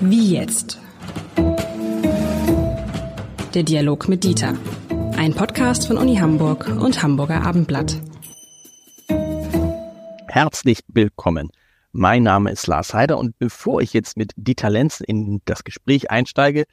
Wie 0.00 0.34
jetzt? 0.34 0.78
Der 3.54 3.62
Dialog 3.62 4.08
mit 4.08 4.24
Dieter. 4.24 4.54
Ein 5.16 5.34
Podcast 5.34 5.86
von 5.86 5.98
Uni 5.98 6.16
Hamburg 6.16 6.68
und 6.68 7.02
Hamburger 7.02 7.42
Abendblatt. 7.42 8.00
Herzlich 10.26 10.80
willkommen. 10.88 11.50
Mein 11.92 12.24
Name 12.24 12.50
ist 12.50 12.66
Lars 12.66 12.92
Heider 12.92 13.18
und 13.18 13.38
bevor 13.38 13.80
ich 13.80 13.92
jetzt 13.92 14.16
mit 14.16 14.32
Dieter 14.36 14.70
Lenzen 14.70 15.04
in 15.04 15.40
das 15.44 15.64
Gespräch 15.64 16.10
einsteige, 16.10 16.64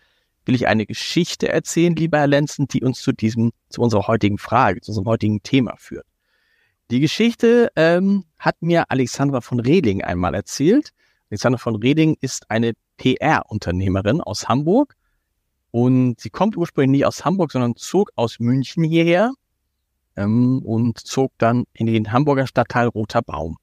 will 0.45 0.55
ich 0.55 0.67
eine 0.67 0.85
Geschichte 0.85 1.49
erzählen, 1.49 1.95
lieber 1.95 2.17
Herr 2.17 2.27
Lenzen, 2.27 2.67
die 2.67 2.81
uns 2.81 3.01
zu 3.01 3.11
diesem, 3.11 3.51
zu 3.69 3.81
unserer 3.81 4.07
heutigen 4.07 4.37
Frage, 4.37 4.81
zu 4.81 4.91
unserem 4.91 5.07
heutigen 5.07 5.43
Thema 5.43 5.75
führt. 5.77 6.05
Die 6.91 6.99
Geschichte 6.99 7.71
ähm, 7.77 8.25
hat 8.37 8.61
mir 8.61 8.91
Alexandra 8.91 9.39
von 9.39 9.61
Reding 9.61 10.03
einmal 10.03 10.35
erzählt. 10.35 10.91
Alexandra 11.29 11.57
von 11.57 11.77
Reding 11.77 12.17
ist 12.19 12.51
eine 12.51 12.73
PR-Unternehmerin 12.97 14.19
aus 14.19 14.49
Hamburg 14.49 14.97
und 15.71 16.19
sie 16.19 16.29
kommt 16.29 16.57
ursprünglich 16.57 16.99
nicht 16.99 17.05
aus 17.05 17.23
Hamburg, 17.23 17.53
sondern 17.53 17.77
zog 17.77 18.11
aus 18.17 18.39
München 18.39 18.83
hierher 18.83 19.31
ähm, 20.17 20.61
und 20.65 20.99
zog 20.99 21.31
dann 21.37 21.63
in 21.71 21.85
den 21.85 22.11
Hamburger 22.11 22.45
Stadtteil 22.45 22.87
Roter 22.87 23.21
Baum. 23.21 23.57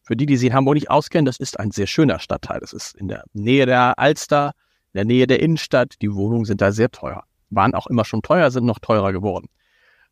Für 0.00 0.16
die, 0.16 0.24
die 0.24 0.38
sich 0.38 0.48
in 0.48 0.54
Hamburg 0.54 0.76
nicht 0.76 0.90
auskennen, 0.90 1.26
das 1.26 1.36
ist 1.36 1.60
ein 1.60 1.72
sehr 1.72 1.86
schöner 1.86 2.20
Stadtteil. 2.20 2.60
Das 2.60 2.72
ist 2.72 2.96
in 2.96 3.08
der 3.08 3.24
Nähe 3.34 3.66
der 3.66 3.98
Alster, 3.98 4.52
in 4.94 4.98
der 4.98 5.04
Nähe 5.04 5.26
der 5.26 5.40
Innenstadt. 5.40 5.96
Die 6.00 6.14
Wohnungen 6.14 6.46
sind 6.46 6.62
da 6.62 6.72
sehr 6.72 6.90
teuer. 6.90 7.24
Waren 7.50 7.74
auch 7.74 7.86
immer 7.88 8.06
schon 8.06 8.22
teuer, 8.22 8.50
sind 8.50 8.64
noch 8.64 8.78
teurer 8.78 9.12
geworden. 9.12 9.50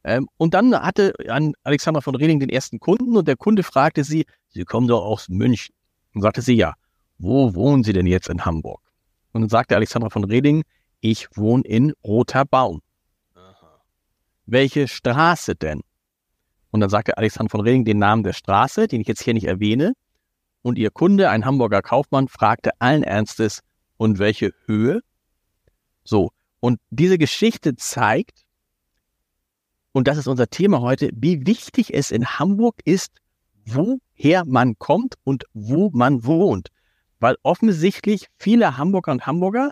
Ähm, 0.05 0.29
und 0.37 0.55
dann 0.55 0.75
hatte 0.75 1.13
Alexandra 1.63 2.01
von 2.01 2.15
Reding 2.15 2.41
den 2.41 2.49
ersten 2.49 2.81
Kunden 2.81 3.17
und 3.17 3.29
der 3.29 3.37
Kunde 3.37 3.63
fragte 3.63 4.05
sie, 4.05 4.25
Sie 4.49 4.65
kommen 4.65 4.89
doch 4.89 5.05
aus 5.05 5.29
München. 5.29 5.75
Und 6.15 6.23
sagte 6.23 6.43
sie, 6.43 6.55
ja, 6.55 6.75
wo 7.19 7.55
wohnen 7.55 7.85
Sie 7.85 7.93
denn 7.93 8.07
jetzt 8.07 8.29
in 8.29 8.45
Hamburg? 8.45 8.81
Und 9.33 9.43
dann 9.43 9.49
sagte 9.49 9.77
Alexandra 9.77 10.11
von 10.11 10.25
Reding, 10.25 10.65
ich 11.01 11.29
wohne 11.37 11.63
in 11.65 11.93
Roter 12.05 12.45
Baum. 12.45 12.81
Aha. 13.35 13.83
Welche 14.47 14.89
Straße 14.89 15.55
denn? 15.55 15.83
Und 16.73 16.81
dann 16.81 16.91
sagte 16.91 17.17
Alexander 17.17 17.51
von 17.51 17.61
Reding 17.61 17.85
den 17.85 17.99
Namen 17.99 18.23
der 18.23 18.33
Straße, 18.33 18.89
den 18.89 19.01
ich 19.01 19.07
jetzt 19.07 19.23
hier 19.23 19.35
nicht 19.35 19.47
erwähne. 19.47 19.93
Und 20.63 20.79
ihr 20.79 20.91
Kunde, 20.91 21.31
ein 21.31 21.45
Hamburger 21.45 21.83
Kaufmann, 21.83 22.29
fragte 22.29 22.73
allen 22.81 23.03
Ernstes, 23.03 23.61
und 23.97 24.19
welche 24.19 24.55
Höhe? 24.65 25.01
So. 26.05 26.31
Und 26.59 26.81
diese 26.89 27.19
Geschichte 27.19 27.77
zeigt, 27.77 28.47
und 29.93 30.09
das 30.09 30.19
ist 30.19 30.29
unser 30.29 30.49
Thema 30.49 30.81
heute, 30.81 31.11
wie 31.15 31.47
wichtig 31.47 31.93
es 31.95 32.11
in 32.11 32.27
Hamburg 32.27 32.77
ist, 32.85 33.13
woher 33.65 34.45
man 34.45 34.79
kommt 34.79 35.17
und 35.25 35.45
wo 35.53 35.91
man 35.93 36.25
wohnt. 36.25 36.69
Weil 37.19 37.37
offensichtlich 37.43 38.27
viele 38.39 38.77
Hamburger 38.79 39.13
und 39.13 39.27
Hamburger 39.27 39.71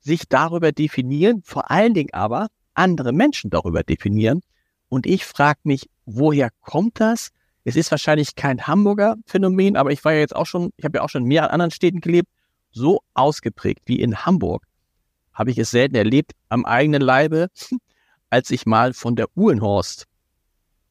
sich 0.00 0.28
darüber 0.28 0.72
definieren, 0.72 1.42
vor 1.44 1.70
allen 1.70 1.94
Dingen 1.94 2.12
aber 2.12 2.48
andere 2.74 3.12
Menschen 3.12 3.50
darüber 3.50 3.82
definieren. 3.82 4.40
Und 4.88 5.06
ich 5.06 5.24
frage 5.24 5.60
mich, 5.64 5.88
woher 6.04 6.50
kommt 6.60 7.00
das? 7.00 7.30
Es 7.64 7.76
ist 7.76 7.90
wahrscheinlich 7.90 8.34
kein 8.34 8.66
Hamburger 8.66 9.16
Phänomen, 9.26 9.76
aber 9.76 9.92
ich 9.92 10.04
war 10.04 10.12
ja 10.12 10.20
jetzt 10.20 10.34
auch 10.34 10.46
schon, 10.46 10.72
ich 10.76 10.84
habe 10.84 10.98
ja 10.98 11.04
auch 11.04 11.08
schon 11.08 11.22
in 11.22 11.28
mehreren 11.28 11.50
anderen 11.50 11.70
Städten 11.70 12.00
gelebt, 12.00 12.28
so 12.72 13.00
ausgeprägt 13.14 13.82
wie 13.86 14.00
in 14.00 14.24
Hamburg 14.24 14.64
habe 15.40 15.50
ich 15.50 15.58
es 15.58 15.70
selten 15.70 15.94
erlebt 15.94 16.32
am 16.50 16.66
eigenen 16.66 17.00
Leibe, 17.00 17.48
als 18.30 18.50
ich 18.50 18.66
mal 18.66 18.92
von 18.92 19.16
der 19.16 19.26
Uhlenhorst 19.36 20.06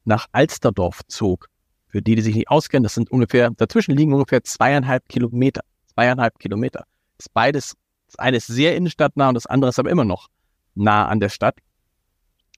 nach 0.04 0.26
Alsterdorf 0.32 1.00
zog. 1.08 1.48
Für 1.88 2.02
die, 2.02 2.14
die 2.14 2.22
sich 2.22 2.36
nicht 2.36 2.48
auskennen, 2.48 2.84
das 2.84 2.94
sind 2.94 3.10
ungefähr, 3.10 3.50
dazwischen 3.50 3.96
liegen 3.96 4.12
ungefähr 4.12 4.44
zweieinhalb 4.44 5.08
Kilometer. 5.08 5.62
Zweieinhalb 5.92 6.38
Kilometer. 6.38 6.84
Das 7.16 7.26
ist 7.26 7.34
beides 7.34 7.74
das 8.10 8.18
eine 8.18 8.38
ist 8.38 8.48
sehr 8.48 8.76
innenstadtnah 8.76 9.28
und 9.28 9.34
das 9.34 9.46
andere 9.46 9.68
ist 9.68 9.78
aber 9.78 9.90
immer 9.90 10.04
noch 10.04 10.28
nah 10.74 11.06
an 11.06 11.20
der 11.20 11.28
Stadt. 11.28 11.58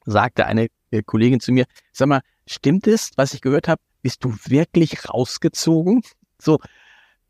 Sagte 0.06 0.46
eine 0.46 0.68
äh, 0.90 1.02
Kollegin 1.02 1.40
zu 1.40 1.52
mir, 1.52 1.67
sag 1.92 2.08
mal, 2.08 2.23
stimmt 2.46 2.86
es, 2.86 3.11
was 3.17 3.35
ich 3.35 3.42
gehört 3.42 3.68
habe? 3.68 3.83
Bist 4.01 4.24
du 4.24 4.35
wirklich 4.46 5.11
rausgezogen? 5.11 6.02
So, 6.40 6.58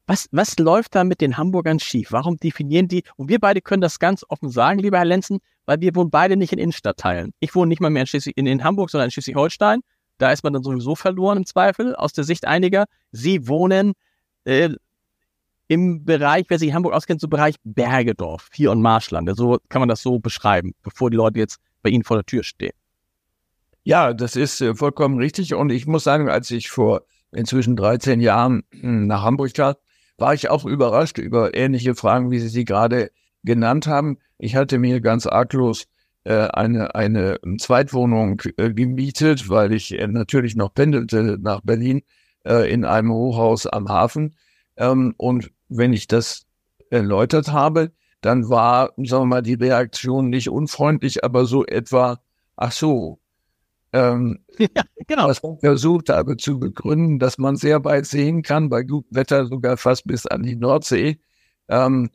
was, 0.07 0.29
was 0.31 0.57
läuft 0.61 0.95
da 0.95 1.03
mit 1.03 1.21
den 1.21 1.37
Hamburgern 1.37 1.81
schief? 1.81 2.13
Warum 2.13 2.37
definieren 2.37 2.87
die? 2.87 3.03
Und 3.17 3.29
wir 3.29 3.41
beide 3.41 3.61
können 3.61 3.83
das 3.83 3.99
ganz 3.99 4.25
offen 4.29 4.51
sagen, 4.51 4.79
lieber 4.79 4.99
Herr 4.99 5.05
Lenzen, 5.05 5.41
weil 5.67 5.81
wir 5.81 5.95
wohnen 5.95 6.11
beide 6.11 6.37
nicht 6.37 6.53
in 6.53 6.59
Innenstadtteilen. 6.59 7.33
Ich 7.41 7.55
wohne 7.55 7.69
nicht 7.69 7.81
mal 7.81 7.91
mehr 7.91 8.03
in, 8.03 8.07
Schleswig, 8.07 8.37
in, 8.37 8.47
in 8.47 8.65
Hamburg, 8.65 8.91
sondern 8.91 9.07
in 9.07 9.11
Schleswig-Holstein. 9.13 9.81
Da 10.19 10.33
ist 10.33 10.45
man 10.45 10.53
dann 10.53 10.63
sowieso 10.63 10.95
verloren 10.95 11.39
im 11.39 11.47
Zweifel, 11.47 11.95
aus 11.97 12.13
der 12.13 12.25
Sicht 12.25 12.47
einiger. 12.47 12.87
Sie 13.11 13.49
wohnen 13.49 13.93
äh, 14.45 14.71
im 15.69 16.05
Bereich, 16.05 16.45
wer 16.49 16.59
sich 16.59 16.69
in 16.69 16.75
Hamburg 16.75 16.93
auskennt, 16.95 17.21
so 17.21 17.29
Bereich 17.29 17.57
Bergedorf, 17.65 18.49
hier 18.53 18.71
und 18.71 18.83
Marschland. 18.83 19.31
So 19.37 19.59
kann 19.69 19.81
man 19.81 19.89
das 19.89 20.03
so 20.03 20.19
beschreiben, 20.19 20.75
bevor 20.83 21.11
die 21.11 21.17
Leute 21.17 21.39
jetzt 21.39 21.59
bei 21.83 21.91
Ihnen 21.91 22.05
vor 22.05 22.17
der 22.17 22.27
Tür 22.27 22.43
stehen. 22.43 22.75
Ja, 23.85 24.13
das 24.13 24.37
ist 24.37 24.61
äh, 24.61 24.75
vollkommen 24.75 25.19
richtig. 25.19 25.55
Und 25.55 25.71
ich 25.71 25.87
muss 25.87 26.05
sagen, 26.05 26.29
als 26.29 26.51
ich 26.51 26.71
vor 26.71 27.03
inzwischen 27.33 27.77
13 27.77 28.21
Jahren 28.21 28.63
hm, 28.71 29.07
nach 29.07 29.23
Hamburg 29.23 29.55
kam, 29.55 29.75
war 30.19 30.35
ich 30.35 30.51
auch 30.51 30.65
überrascht 30.65 31.19
über 31.19 31.55
ähnliche 31.55 31.95
Fragen, 31.95 32.31
wie 32.31 32.39
Sie 32.39 32.49
sie 32.49 32.65
gerade 32.65 33.11
genannt 33.43 33.87
haben. 33.87 34.19
Ich 34.43 34.57
hatte 34.57 34.81
mir 34.81 35.01
ganz 35.01 35.29
arglos 35.29 35.85
äh, 36.25 36.35
eine, 36.35 36.97
eine 36.97 37.39
Zweitwohnung 37.59 38.43
äh, 38.57 38.73
gemietet, 38.73 39.49
weil 39.49 39.73
ich 39.73 39.97
äh, 39.97 40.09
natürlich 40.09 40.57
noch 40.57 40.75
pendelte 40.75 41.39
nach 41.41 41.61
Berlin 41.61 42.03
äh, 42.45 42.69
in 42.69 42.85
einem 42.85 43.13
Hochhaus 43.13 43.69
am 43.69 43.89
Hafen. 43.89 44.35
Ähm, 44.77 45.15
und 45.17 45.53
wenn 45.69 45.93
ich 45.93 46.09
das 46.09 46.43
erläutert 46.91 47.53
habe, 47.53 47.93
dann 48.21 48.49
war, 48.49 48.89
sagen 48.97 49.23
wir 49.23 49.27
mal, 49.27 49.43
die 49.43 49.55
Reaktion 49.55 50.29
nicht 50.29 50.51
unfreundlich, 50.51 51.23
aber 51.23 51.47
so 51.47 51.65
etwa, 51.65 52.19
ach 52.57 52.73
so, 52.73 53.21
ähm, 53.93 54.41
ja, 54.59 54.83
genau. 55.07 55.29
Was 55.29 55.39
ich 55.39 55.61
versucht 55.61 56.09
habe 56.09 56.37
zu 56.37 56.59
begründen, 56.59 57.21
dass 57.21 57.39
man 57.39 57.55
sehr 57.55 57.85
weit 57.85 58.07
sehen 58.07 58.43
kann, 58.43 58.71
bei 58.71 58.83
gutem 58.83 59.15
Wetter 59.15 59.47
sogar 59.47 59.77
fast 59.77 60.05
bis 60.09 60.27
an 60.27 60.43
die 60.43 60.57
Nordsee, 60.57 61.21
ähm, 61.69 62.11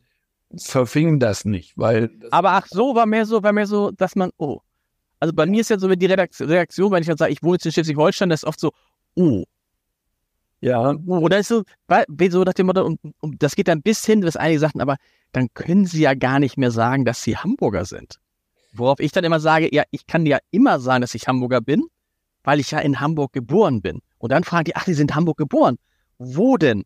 verfing 0.55 1.19
das 1.19 1.45
nicht, 1.45 1.77
weil. 1.77 2.09
Das 2.19 2.31
aber 2.31 2.51
ach 2.51 2.67
so, 2.67 2.95
war 2.95 3.05
mehr 3.05 3.25
so, 3.25 3.43
war 3.43 3.53
mehr 3.53 3.67
so, 3.67 3.91
dass 3.91 4.15
man, 4.15 4.31
oh. 4.37 4.59
Also 5.19 5.33
bei 5.33 5.47
mir 5.47 5.61
ist 5.61 5.69
ja 5.69 5.79
so 5.79 5.87
die 5.87 6.05
Reaktion, 6.05 6.91
wenn 6.91 7.01
ich 7.01 7.07
dann 7.07 7.17
sage, 7.17 7.31
ich 7.31 7.41
wohne 7.41 7.55
jetzt 7.55 7.65
in 7.65 7.71
Schleswig-Holstein, 7.71 8.29
das 8.29 8.43
ist 8.43 8.47
oft 8.47 8.59
so, 8.59 8.71
oh, 9.15 9.45
ja. 10.61 10.95
Oder 11.05 11.39
ist 11.39 11.49
so, 11.49 11.63
so 12.29 12.43
nach 12.43 12.53
dem 12.53 12.65
Motto, 12.65 12.85
und, 12.85 12.99
und 13.19 13.43
das 13.43 13.55
geht 13.55 13.67
dann 13.67 13.81
bis 13.81 14.05
hin, 14.05 14.21
dass 14.21 14.35
einige 14.35 14.59
sagten, 14.59 14.81
aber 14.81 14.97
dann 15.31 15.49
können 15.53 15.85
sie 15.85 16.01
ja 16.01 16.13
gar 16.13 16.39
nicht 16.39 16.57
mehr 16.57 16.71
sagen, 16.71 17.05
dass 17.05 17.21
sie 17.21 17.37
Hamburger 17.37 17.85
sind. 17.85 18.19
Worauf 18.73 18.99
ich 18.99 19.11
dann 19.11 19.23
immer 19.23 19.39
sage, 19.39 19.73
ja, 19.73 19.83
ich 19.91 20.07
kann 20.07 20.25
ja 20.25 20.39
immer 20.51 20.79
sagen, 20.79 21.01
dass 21.01 21.15
ich 21.15 21.27
Hamburger 21.27 21.61
bin, 21.61 21.83
weil 22.43 22.59
ich 22.59 22.71
ja 22.71 22.79
in 22.79 22.99
Hamburg 22.99 23.33
geboren 23.33 23.81
bin. 23.81 24.01
Und 24.17 24.31
dann 24.31 24.43
fragen 24.43 24.65
die, 24.65 24.75
ach, 24.75 24.85
die 24.85 24.93
sind 24.93 25.11
in 25.11 25.15
Hamburg 25.15 25.37
geboren. 25.37 25.77
Wo 26.17 26.57
denn? 26.57 26.83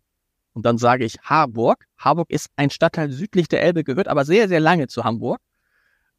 Und 0.53 0.65
dann 0.65 0.77
sage 0.77 1.05
ich 1.05 1.19
Harburg. 1.21 1.85
Harburg 1.97 2.29
ist 2.29 2.49
ein 2.55 2.69
Stadtteil 2.69 3.11
südlich 3.11 3.47
der 3.47 3.63
Elbe, 3.63 3.83
gehört 3.83 4.07
aber 4.07 4.25
sehr, 4.25 4.47
sehr 4.47 4.59
lange 4.59 4.87
zu 4.87 5.03
Hamburg. 5.03 5.39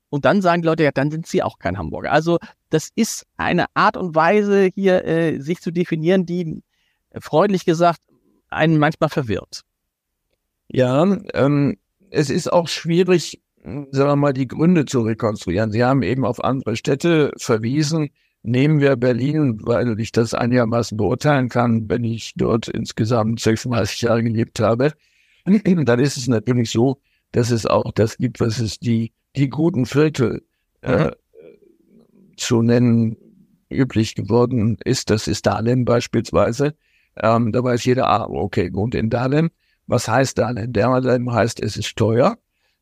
Und 0.09 0.25
dann 0.25 0.43
sagen 0.43 0.63
die 0.63 0.69
Leute, 0.69 0.85
ja, 0.85 0.91
dann 0.93 1.11
sind 1.11 1.27
sie 1.27 1.43
auch 1.43 1.59
kein 1.59 1.79
Hamburger. 1.79 2.13
Also 2.13 2.39
das 2.69 2.91
ist 2.95 3.27
eine 3.37 3.67
Art 3.75 3.97
und 3.97 4.15
Weise, 4.15 4.69
hier 4.75 5.05
äh, 5.05 5.39
sich 5.41 5.61
zu 5.61 5.71
definieren, 5.71 6.27
die 6.27 6.63
freundlich 7.21 7.65
gesagt, 7.65 8.01
einen 8.49 8.79
manchmal 8.79 9.09
verwirrt. 9.09 9.63
Ja, 10.69 11.03
ähm, 11.35 11.79
es 12.11 12.31
ist 12.31 12.53
auch 12.53 12.69
schwierig, 12.69 13.43
sagen 13.63 13.91
wir 13.93 14.17
mal, 14.17 14.33
die 14.33 14.49
Gründe 14.49 14.85
zu 14.85 15.01
rekonstruieren. 15.01 15.73
Sie 15.73 15.85
haben 15.85 16.03
eben 16.03 16.25
auf 16.25 16.43
andere 16.43 16.77
Städte 16.77 17.33
verwiesen. 17.39 18.11
Nehmen 18.43 18.81
wir 18.81 18.97
Berlin, 18.97 19.61
weil 19.63 19.99
ich 20.01 20.11
das 20.11 20.35
einigermaßen 20.35 20.97
beurteilen 20.97 21.49
kann, 21.49 21.89
wenn 21.89 22.03
ich 22.03 22.33
dort 22.37 22.67
insgesamt 22.69 23.41
36 23.41 24.03
Jahre 24.03 24.23
gelebt 24.23 24.59
habe. 24.59 24.93
Dann 25.45 26.01
ist 26.01 26.17
es 26.17 26.27
natürlich 26.27 26.71
so, 26.71 27.01
dass 27.31 27.51
es 27.51 27.67
auch 27.67 27.93
das 27.93 28.17
gibt, 28.17 28.41
was 28.41 28.59
es 28.59 28.79
die, 28.79 29.13
die 29.37 29.49
guten 29.49 29.87
Viertel 29.87 30.43
äh, 30.83 31.07
mhm. 31.07 31.11
zu 32.37 32.63
nennen 32.63 33.17
üblich 33.71 34.15
geworden 34.15 34.77
ist. 34.85 35.11
Das 35.11 35.29
ist 35.29 35.47
Dahlem 35.47 35.85
beispielsweise. 35.85 36.75
Ähm, 37.17 37.53
da 37.53 37.63
weiß 37.63 37.85
jeder, 37.85 38.09
ah, 38.09 38.27
okay, 38.29 38.71
wohnt 38.73 38.95
in 38.95 39.11
Dahlem. 39.11 39.51
Was 39.87 40.09
heißt 40.09 40.39
Dahlem? 40.39 40.73
Dahlem 40.73 41.33
heißt, 41.33 41.63
es 41.63 41.77
ist 41.77 41.97
teuer. 41.97 42.39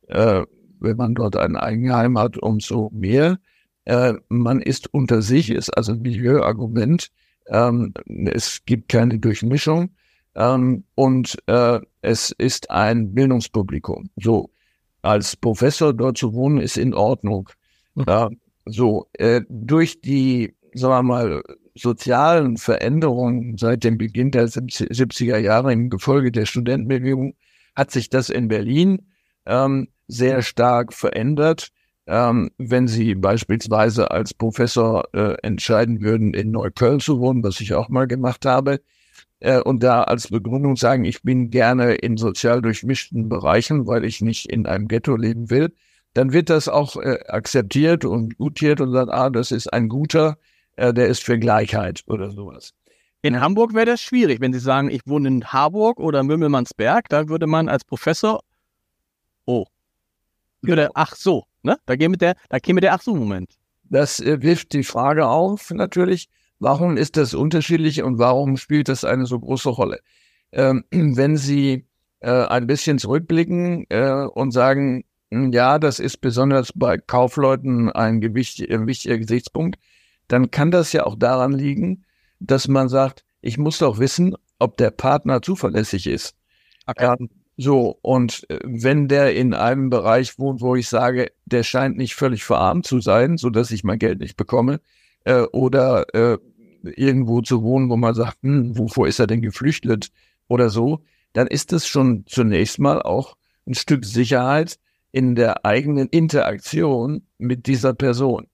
Äh, 0.08 0.42
wenn 0.80 0.96
man 0.96 1.14
dort 1.14 1.36
ein 1.36 1.56
Eigenheim 1.56 2.18
hat, 2.18 2.38
umso 2.38 2.90
mehr. 2.92 3.38
Äh, 3.90 4.14
man 4.28 4.62
ist 4.62 4.94
unter 4.94 5.20
sich, 5.20 5.50
ist 5.50 5.76
also 5.76 5.90
ein 5.90 6.02
Milieuargument. 6.02 7.10
Ähm, 7.48 7.92
es 8.26 8.64
gibt 8.64 8.88
keine 8.88 9.18
Durchmischung. 9.18 9.90
Ähm, 10.36 10.84
und 10.94 11.36
äh, 11.46 11.80
es 12.00 12.30
ist 12.38 12.70
ein 12.70 13.12
Bildungspublikum. 13.12 14.08
So, 14.14 14.50
als 15.02 15.34
Professor 15.34 15.92
dort 15.92 16.18
zu 16.18 16.34
wohnen, 16.34 16.58
ist 16.58 16.78
in 16.78 16.94
Ordnung. 16.94 17.50
Mhm. 17.96 18.38
so, 18.64 19.08
äh, 19.14 19.40
durch 19.48 20.00
die, 20.00 20.54
sagen 20.74 20.94
wir 20.94 21.02
mal, 21.02 21.42
sozialen 21.74 22.58
Veränderungen 22.58 23.58
seit 23.58 23.82
dem 23.82 23.98
Beginn 23.98 24.30
der 24.30 24.46
70er 24.46 25.38
Jahre 25.38 25.72
im 25.72 25.90
Gefolge 25.90 26.30
der 26.30 26.46
Studentenbewegung 26.46 27.34
hat 27.74 27.90
sich 27.90 28.08
das 28.08 28.30
in 28.30 28.46
Berlin 28.46 29.10
ähm, 29.46 29.88
sehr 30.06 30.42
stark 30.42 30.92
verändert. 30.92 31.72
Ähm, 32.06 32.50
wenn 32.58 32.88
Sie 32.88 33.14
beispielsweise 33.14 34.10
als 34.10 34.34
Professor 34.34 35.04
äh, 35.12 35.34
entscheiden 35.42 36.00
würden, 36.00 36.34
in 36.34 36.50
Neukölln 36.50 37.00
zu 37.00 37.20
wohnen, 37.20 37.44
was 37.44 37.60
ich 37.60 37.74
auch 37.74 37.88
mal 37.88 38.06
gemacht 38.06 38.46
habe, 38.46 38.80
äh, 39.40 39.60
und 39.60 39.82
da 39.82 40.02
als 40.02 40.28
Begründung 40.28 40.76
sagen, 40.76 41.04
ich 41.04 41.22
bin 41.22 41.50
gerne 41.50 41.94
in 41.94 42.16
sozial 42.16 42.62
durchmischten 42.62 43.28
Bereichen, 43.28 43.86
weil 43.86 44.04
ich 44.04 44.20
nicht 44.20 44.50
in 44.50 44.66
einem 44.66 44.88
Ghetto 44.88 45.16
leben 45.16 45.50
will, 45.50 45.72
dann 46.14 46.32
wird 46.32 46.50
das 46.50 46.68
auch 46.68 46.96
äh, 46.96 47.18
akzeptiert 47.28 48.04
und 48.04 48.36
gutiert 48.36 48.80
und 48.80 48.92
sagt, 48.92 49.10
ah, 49.10 49.30
das 49.30 49.50
ist 49.50 49.72
ein 49.72 49.88
guter, 49.88 50.38
äh, 50.76 50.92
der 50.92 51.06
ist 51.06 51.22
für 51.22 51.38
Gleichheit 51.38 52.02
oder 52.06 52.30
sowas. 52.30 52.74
In 53.22 53.40
Hamburg 53.40 53.74
wäre 53.74 53.86
das 53.86 54.00
schwierig, 54.00 54.40
wenn 54.40 54.52
Sie 54.52 54.60
sagen, 54.60 54.90
ich 54.90 55.02
wohne 55.06 55.28
in 55.28 55.44
Harburg 55.44 56.00
oder 56.00 56.22
Mümmelmannsberg, 56.22 57.08
da 57.08 57.28
würde 57.28 57.46
man 57.46 57.68
als 57.68 57.84
Professor, 57.84 58.42
oh, 59.44 59.66
würde, 60.62 60.90
ach 60.94 61.14
so, 61.14 61.44
ne? 61.62 61.78
Da 61.86 61.96
käme 61.96 62.16
der, 62.16 62.34
da 62.48 62.58
käme 62.58 62.80
der 62.80 62.94
ach 62.94 63.02
so 63.02 63.14
Moment. 63.14 63.50
Das 63.84 64.20
äh, 64.20 64.42
wirft 64.42 64.72
die 64.72 64.84
Frage 64.84 65.26
auf, 65.26 65.70
natürlich, 65.70 66.28
warum 66.58 66.96
ist 66.96 67.16
das 67.16 67.34
unterschiedlich 67.34 68.02
und 68.02 68.18
warum 68.18 68.56
spielt 68.56 68.88
das 68.88 69.04
eine 69.04 69.26
so 69.26 69.38
große 69.38 69.68
Rolle? 69.68 70.00
Ähm, 70.52 70.84
wenn 70.90 71.36
Sie 71.36 71.86
äh, 72.20 72.30
ein 72.30 72.66
bisschen 72.66 72.98
zurückblicken 72.98 73.86
äh, 73.88 74.26
und 74.32 74.52
sagen, 74.52 75.04
hm, 75.32 75.52
ja, 75.52 75.78
das 75.78 75.98
ist 75.98 76.18
besonders 76.18 76.72
bei 76.74 76.98
Kaufleuten 76.98 77.90
ein, 77.90 78.20
Gewicht, 78.20 78.60
ein 78.70 78.86
wichtiger 78.86 79.18
Gesichtspunkt, 79.18 79.78
dann 80.28 80.50
kann 80.50 80.70
das 80.70 80.92
ja 80.92 81.04
auch 81.04 81.16
daran 81.16 81.52
liegen, 81.52 82.04
dass 82.38 82.68
man 82.68 82.88
sagt, 82.88 83.24
ich 83.40 83.58
muss 83.58 83.78
doch 83.78 83.98
wissen, 83.98 84.36
ob 84.58 84.76
der 84.76 84.90
Partner 84.90 85.42
zuverlässig 85.42 86.06
ist. 86.06 86.34
Okay. 86.86 87.16
So, 87.62 87.98
und 88.00 88.48
äh, 88.48 88.58
wenn 88.64 89.06
der 89.06 89.34
in 89.36 89.52
einem 89.52 89.90
Bereich 89.90 90.38
wohnt, 90.38 90.62
wo 90.62 90.76
ich 90.76 90.88
sage, 90.88 91.30
der 91.44 91.62
scheint 91.62 91.98
nicht 91.98 92.14
völlig 92.14 92.42
verarmt 92.42 92.86
zu 92.86 93.00
sein, 93.00 93.36
so 93.36 93.50
dass 93.50 93.70
ich 93.70 93.84
mein 93.84 93.98
Geld 93.98 94.20
nicht 94.20 94.38
bekomme, 94.38 94.80
äh, 95.24 95.42
oder 95.42 96.06
äh, 96.14 96.38
irgendwo 96.82 97.42
zu 97.42 97.62
wohnen, 97.62 97.90
wo 97.90 97.98
man 97.98 98.14
sagt, 98.14 98.38
hm, 98.42 98.78
wovor 98.78 99.08
ist 99.08 99.18
er 99.18 99.26
denn 99.26 99.42
geflüchtet 99.42 100.08
oder 100.48 100.70
so, 100.70 101.04
dann 101.34 101.48
ist 101.48 101.72
das 101.72 101.86
schon 101.86 102.24
zunächst 102.26 102.78
mal 102.78 103.02
auch 103.02 103.36
ein 103.66 103.74
Stück 103.74 104.06
Sicherheit 104.06 104.78
in 105.12 105.34
der 105.34 105.66
eigenen 105.66 106.08
Interaktion 106.08 107.26
mit 107.36 107.66
dieser 107.66 107.92
Person. 107.92 108.46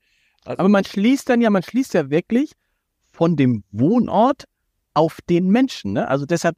Also 0.45 0.59
Aber 0.59 0.69
man 0.69 0.85
schließt 0.85 1.29
dann 1.29 1.41
ja, 1.41 1.51
man 1.51 1.63
schließt 1.63 1.95
ja 1.95 2.11
wirklich 2.11 2.55
von 3.13 3.37
dem 3.37 3.63
Wohnort 3.71 4.47
auf 4.95 5.21
den 5.31 5.47
Menschen. 5.47 5.93
Ne? 5.93 6.09
Also 6.09 6.27
deshalb, 6.27 6.57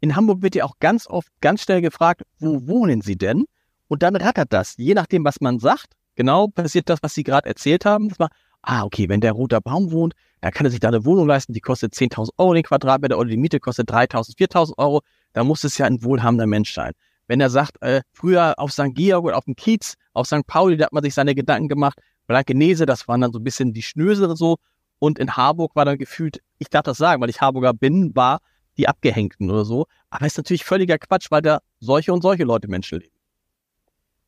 in 0.00 0.16
Hamburg 0.16 0.42
wird 0.42 0.54
ja 0.54 0.64
auch 0.64 0.78
ganz 0.80 1.06
oft 1.06 1.28
ganz 1.40 1.62
schnell 1.62 1.80
gefragt, 1.80 2.22
wo 2.38 2.66
wohnen 2.66 3.00
Sie 3.00 3.16
denn? 3.16 3.44
Und 3.88 4.02
dann 4.02 4.16
rattert 4.16 4.52
das. 4.52 4.76
Je 4.76 4.94
nachdem, 4.94 5.24
was 5.24 5.40
man 5.40 5.58
sagt, 5.58 5.94
genau 6.14 6.48
passiert 6.48 6.88
das, 6.88 7.02
was 7.02 7.14
Sie 7.14 7.22
gerade 7.22 7.48
erzählt 7.48 7.84
haben. 7.84 8.08
Dass 8.08 8.18
man, 8.18 8.28
ah, 8.62 8.84
okay, 8.84 9.08
wenn 9.08 9.20
der 9.20 9.32
roter 9.32 9.60
Baum 9.60 9.92
wohnt, 9.92 10.14
dann 10.40 10.52
kann 10.52 10.66
er 10.66 10.70
sich 10.70 10.80
da 10.80 10.88
eine 10.88 11.04
Wohnung 11.04 11.26
leisten, 11.26 11.52
die 11.52 11.60
kostet 11.60 11.94
10.000 11.94 12.30
Euro 12.38 12.54
den 12.54 12.62
Quadratmeter 12.62 13.18
oder 13.18 13.30
die 13.30 13.36
Miete 13.36 13.60
kostet 13.60 13.90
3.000, 13.90 14.36
4.000 14.36 14.78
Euro. 14.78 15.02
Da 15.32 15.44
muss 15.44 15.64
es 15.64 15.78
ja 15.78 15.86
ein 15.86 16.02
wohlhabender 16.02 16.46
Mensch 16.46 16.72
sein. 16.72 16.92
Wenn 17.28 17.40
er 17.40 17.50
sagt, 17.50 17.82
äh, 17.82 18.02
früher 18.12 18.54
auf 18.58 18.72
St. 18.72 18.94
Georg 18.94 19.24
oder 19.24 19.36
auf 19.36 19.44
dem 19.44 19.56
Kiez, 19.56 19.94
auf 20.12 20.26
St. 20.26 20.46
Pauli, 20.46 20.76
da 20.76 20.86
hat 20.86 20.92
man 20.92 21.02
sich 21.02 21.14
seine 21.14 21.34
Gedanken 21.34 21.68
gemacht. 21.68 21.98
Blankenese, 22.26 22.86
das 22.86 23.08
waren 23.08 23.20
dann 23.20 23.32
so 23.32 23.38
ein 23.38 23.44
bisschen 23.44 23.72
die 23.72 23.82
Schnösere 23.82 24.36
so. 24.36 24.58
Und 24.98 25.18
in 25.18 25.36
Harburg 25.36 25.74
war 25.74 25.84
dann 25.84 25.98
gefühlt, 25.98 26.40
ich 26.58 26.68
darf 26.70 26.82
das 26.82 26.98
sagen, 26.98 27.20
weil 27.20 27.30
ich 27.30 27.40
Harburger 27.40 27.74
bin, 27.74 28.14
war 28.14 28.40
die 28.78 28.88
Abgehängten 28.88 29.50
oder 29.50 29.64
so. 29.64 29.86
Aber 30.10 30.26
ist 30.26 30.36
natürlich 30.36 30.64
völliger 30.64 30.98
Quatsch, 30.98 31.30
weil 31.30 31.42
da 31.42 31.60
solche 31.80 32.12
und 32.12 32.22
solche 32.22 32.44
Leute 32.44 32.68
Menschen 32.68 33.00
leben. 33.00 33.14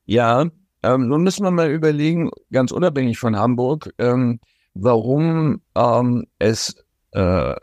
Ja, 0.05 0.47
ähm, 0.83 1.09
nun 1.09 1.23
müssen 1.23 1.45
wir 1.45 1.51
mal 1.51 1.71
überlegen, 1.71 2.31
ganz 2.53 2.73
unabhängig 2.73 3.19
von 3.19 3.37
Hamburg, 3.37 3.93
ähm, 3.99 4.41
warum 4.75 5.61
ähm, 5.75 6.27
es 6.39 6.77
äh, 7.13 7.55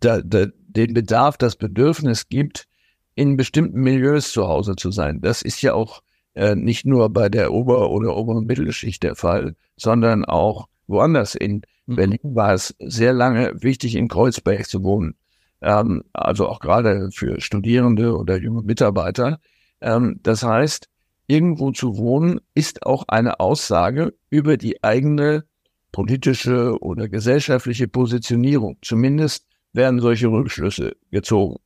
da, 0.00 0.20
da, 0.22 0.46
den 0.68 0.94
Bedarf, 0.94 1.36
das 1.36 1.56
Bedürfnis 1.56 2.28
gibt, 2.28 2.68
in 3.14 3.36
bestimmten 3.36 3.80
Milieus 3.80 4.32
zu 4.32 4.46
Hause 4.46 4.76
zu 4.76 4.90
sein. 4.90 5.20
Das 5.20 5.42
ist 5.42 5.62
ja 5.62 5.74
auch 5.74 6.02
äh, 6.34 6.54
nicht 6.54 6.84
nur 6.84 7.08
bei 7.10 7.28
der 7.28 7.52
Ober- 7.52 7.90
oder 7.90 8.16
oberen 8.16 8.44
Mittelschicht 8.44 9.02
der 9.02 9.16
Fall, 9.16 9.56
sondern 9.76 10.24
auch 10.24 10.68
woanders. 10.86 11.34
In 11.34 11.62
mhm. 11.86 11.96
Berlin 11.96 12.20
war 12.22 12.52
es 12.52 12.74
sehr 12.78 13.14
lange 13.14 13.62
wichtig, 13.62 13.96
in 13.96 14.08
Kreuzberg 14.08 14.66
zu 14.66 14.84
wohnen. 14.84 15.16
Ähm, 15.66 16.04
also 16.12 16.48
auch 16.48 16.60
gerade 16.60 17.10
für 17.10 17.40
Studierende 17.40 18.16
oder 18.16 18.38
junge 18.40 18.62
Mitarbeiter. 18.62 19.40
Ähm, 19.80 20.20
das 20.22 20.44
heißt, 20.44 20.88
irgendwo 21.26 21.72
zu 21.72 21.96
wohnen 21.96 22.40
ist 22.54 22.86
auch 22.86 23.04
eine 23.08 23.40
Aussage 23.40 24.14
über 24.30 24.56
die 24.56 24.84
eigene 24.84 25.44
politische 25.90 26.78
oder 26.80 27.08
gesellschaftliche 27.08 27.88
Positionierung. 27.88 28.78
Zumindest 28.80 29.44
werden 29.72 29.98
solche 29.98 30.28
Rückschlüsse 30.28 30.92
gezogen. 31.10 31.56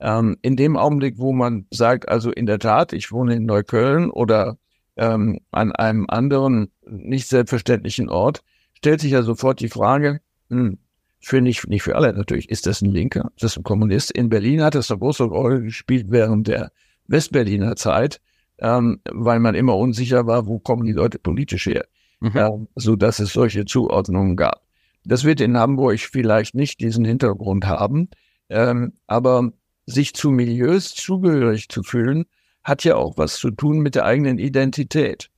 Ähm, 0.00 0.36
in 0.42 0.56
dem 0.56 0.76
Augenblick, 0.76 1.18
wo 1.18 1.32
man 1.32 1.66
sagt, 1.70 2.10
also 2.10 2.30
in 2.30 2.44
der 2.44 2.58
Tat, 2.58 2.92
ich 2.92 3.10
wohne 3.10 3.36
in 3.36 3.46
Neukölln 3.46 4.10
oder 4.10 4.58
ähm, 4.96 5.40
an 5.50 5.72
einem 5.72 6.04
anderen 6.08 6.70
nicht 6.86 7.28
selbstverständlichen 7.28 8.10
Ort, 8.10 8.42
stellt 8.74 9.00
sich 9.00 9.12
ja 9.12 9.22
sofort 9.22 9.60
die 9.60 9.70
Frage, 9.70 10.20
hm, 10.50 10.78
für 11.26 11.40
nicht, 11.40 11.66
nicht 11.66 11.82
für 11.82 11.96
alle 11.96 12.12
natürlich, 12.12 12.48
ist 12.50 12.68
das 12.68 12.82
ein 12.82 12.92
Linker, 12.92 13.32
ist 13.34 13.42
das 13.42 13.56
ein 13.56 13.64
Kommunist? 13.64 14.12
In 14.12 14.28
Berlin 14.28 14.62
hat 14.62 14.76
das 14.76 14.92
eine 14.92 15.00
große 15.00 15.24
Rolle 15.24 15.60
gespielt 15.60 16.06
während 16.08 16.46
der 16.46 16.70
Westberliner 17.08 17.74
Zeit, 17.74 18.20
ähm, 18.58 19.00
weil 19.10 19.40
man 19.40 19.56
immer 19.56 19.76
unsicher 19.76 20.28
war, 20.28 20.46
wo 20.46 20.60
kommen 20.60 20.86
die 20.86 20.92
Leute 20.92 21.18
politisch 21.18 21.66
her, 21.66 21.86
mhm. 22.20 22.32
ähm, 22.36 22.68
so 22.76 22.94
dass 22.94 23.18
es 23.18 23.32
solche 23.32 23.64
Zuordnungen 23.64 24.36
gab. 24.36 24.62
Das 25.04 25.24
wird 25.24 25.40
in 25.40 25.56
Hamburg 25.56 25.98
vielleicht 25.98 26.54
nicht 26.54 26.78
diesen 26.78 27.04
Hintergrund 27.04 27.66
haben, 27.66 28.08
ähm, 28.48 28.92
aber 29.08 29.50
sich 29.84 30.14
zu 30.14 30.30
Milieus 30.30 30.94
zugehörig 30.94 31.68
zu 31.68 31.82
fühlen, 31.82 32.26
hat 32.62 32.84
ja 32.84 32.94
auch 32.94 33.18
was 33.18 33.34
zu 33.34 33.50
tun 33.50 33.80
mit 33.80 33.96
der 33.96 34.04
eigenen 34.04 34.38
Identität. 34.38 35.30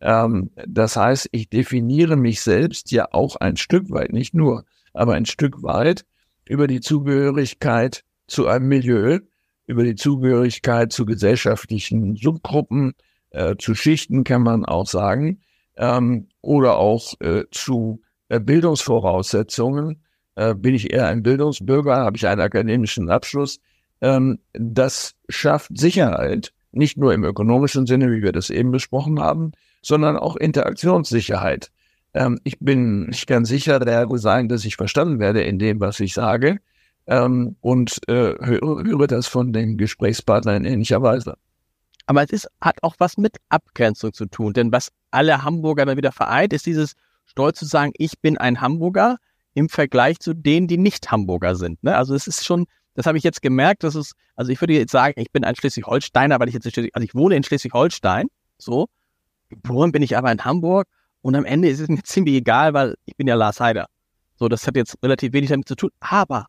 Ähm, 0.00 0.50
das 0.66 0.96
heißt, 0.96 1.28
ich 1.30 1.48
definiere 1.48 2.16
mich 2.16 2.40
selbst 2.40 2.90
ja 2.90 3.06
auch 3.12 3.36
ein 3.36 3.56
Stück 3.56 3.92
weit, 3.92 4.12
nicht 4.12 4.34
nur, 4.34 4.64
aber 4.96 5.14
ein 5.14 5.26
Stück 5.26 5.62
weit 5.62 6.04
über 6.48 6.66
die 6.66 6.80
Zugehörigkeit 6.80 8.02
zu 8.26 8.46
einem 8.46 8.68
Milieu, 8.68 9.20
über 9.66 9.84
die 9.84 9.94
Zugehörigkeit 9.94 10.92
zu 10.92 11.06
gesellschaftlichen 11.06 12.16
Subgruppen, 12.16 12.94
äh, 13.30 13.56
zu 13.56 13.74
Schichten 13.74 14.24
kann 14.24 14.42
man 14.42 14.64
auch 14.64 14.86
sagen, 14.86 15.40
ähm, 15.76 16.28
oder 16.40 16.78
auch 16.78 17.14
äh, 17.20 17.44
zu 17.50 18.00
äh, 18.28 18.40
Bildungsvoraussetzungen. 18.40 20.02
Äh, 20.34 20.54
bin 20.54 20.74
ich 20.74 20.92
eher 20.92 21.08
ein 21.08 21.22
Bildungsbürger, 21.22 21.96
habe 21.96 22.16
ich 22.16 22.26
einen 22.26 22.40
akademischen 22.40 23.10
Abschluss, 23.10 23.58
ähm, 24.00 24.38
das 24.52 25.14
schafft 25.28 25.76
Sicherheit, 25.76 26.52
nicht 26.72 26.98
nur 26.98 27.14
im 27.14 27.24
ökonomischen 27.24 27.86
Sinne, 27.86 28.10
wie 28.10 28.22
wir 28.22 28.32
das 28.32 28.50
eben 28.50 28.70
besprochen 28.70 29.20
haben, 29.20 29.52
sondern 29.82 30.16
auch 30.16 30.36
Interaktionssicherheit. 30.36 31.70
Ähm, 32.16 32.40
ich 32.44 32.58
bin 32.58 33.06
nicht 33.06 33.26
ganz 33.26 33.48
sicher, 33.48 33.78
der 33.78 34.08
sein, 34.14 34.48
dass 34.48 34.64
ich 34.64 34.76
verstanden 34.76 35.20
werde 35.20 35.42
in 35.42 35.58
dem, 35.58 35.80
was 35.80 36.00
ich 36.00 36.14
sage 36.14 36.58
ähm, 37.06 37.56
und 37.60 38.00
äh, 38.08 38.34
höre, 38.40 38.84
höre 38.84 39.06
das 39.06 39.26
von 39.26 39.52
den 39.52 39.76
Gesprächspartnern 39.76 40.64
in 40.64 40.72
ähnlicher 40.72 41.02
Weise. 41.02 41.36
Aber 42.06 42.22
es 42.22 42.30
ist, 42.30 42.48
hat 42.60 42.82
auch 42.82 42.94
was 42.98 43.18
mit 43.18 43.36
Abgrenzung 43.50 44.14
zu 44.14 44.26
tun, 44.26 44.54
denn 44.54 44.72
was 44.72 44.92
alle 45.10 45.42
Hamburger 45.42 45.84
dann 45.84 45.98
wieder 45.98 46.12
vereint, 46.12 46.54
ist 46.54 46.64
dieses 46.64 46.94
Stolz 47.26 47.58
zu 47.58 47.66
sagen, 47.66 47.92
ich 47.98 48.18
bin 48.20 48.38
ein 48.38 48.62
Hamburger 48.62 49.18
im 49.52 49.68
Vergleich 49.68 50.18
zu 50.18 50.32
denen, 50.32 50.68
die 50.68 50.78
nicht 50.78 51.10
Hamburger 51.10 51.54
sind. 51.54 51.82
Ne? 51.84 51.96
Also 51.96 52.14
es 52.14 52.26
ist 52.26 52.46
schon, 52.46 52.66
das 52.94 53.04
habe 53.04 53.18
ich 53.18 53.24
jetzt 53.24 53.42
gemerkt, 53.42 53.84
dass 53.84 53.94
es, 53.94 54.12
also 54.36 54.50
ich 54.52 54.60
würde 54.62 54.72
jetzt 54.72 54.92
sagen, 54.92 55.20
ich 55.20 55.32
bin 55.32 55.44
ein 55.44 55.54
Schleswig-Holsteiner, 55.54 56.40
weil 56.40 56.48
ich 56.48 56.54
jetzt 56.54 56.64
in 56.64 56.72
Schleswig, 56.72 56.94
also 56.94 57.04
ich 57.04 57.14
wohne 57.14 57.36
in 57.36 57.42
Schleswig-Holstein, 57.42 58.28
so. 58.56 58.86
Geboren 59.50 59.92
bin 59.92 60.02
ich 60.02 60.16
aber 60.16 60.32
in 60.32 60.44
Hamburg 60.44 60.88
und 61.26 61.34
am 61.34 61.44
Ende 61.44 61.68
ist 61.68 61.80
es 61.80 61.88
mir 61.88 62.02
ziemlich 62.04 62.36
egal, 62.36 62.72
weil 62.72 62.94
ich 63.04 63.16
bin 63.16 63.26
ja 63.26 63.34
Lars 63.34 63.58
Heider. 63.58 63.88
So, 64.36 64.48
das 64.48 64.64
hat 64.64 64.76
jetzt 64.76 64.96
relativ 65.02 65.32
wenig 65.32 65.50
damit 65.50 65.66
zu 65.66 65.74
tun. 65.74 65.90
Aber 65.98 66.46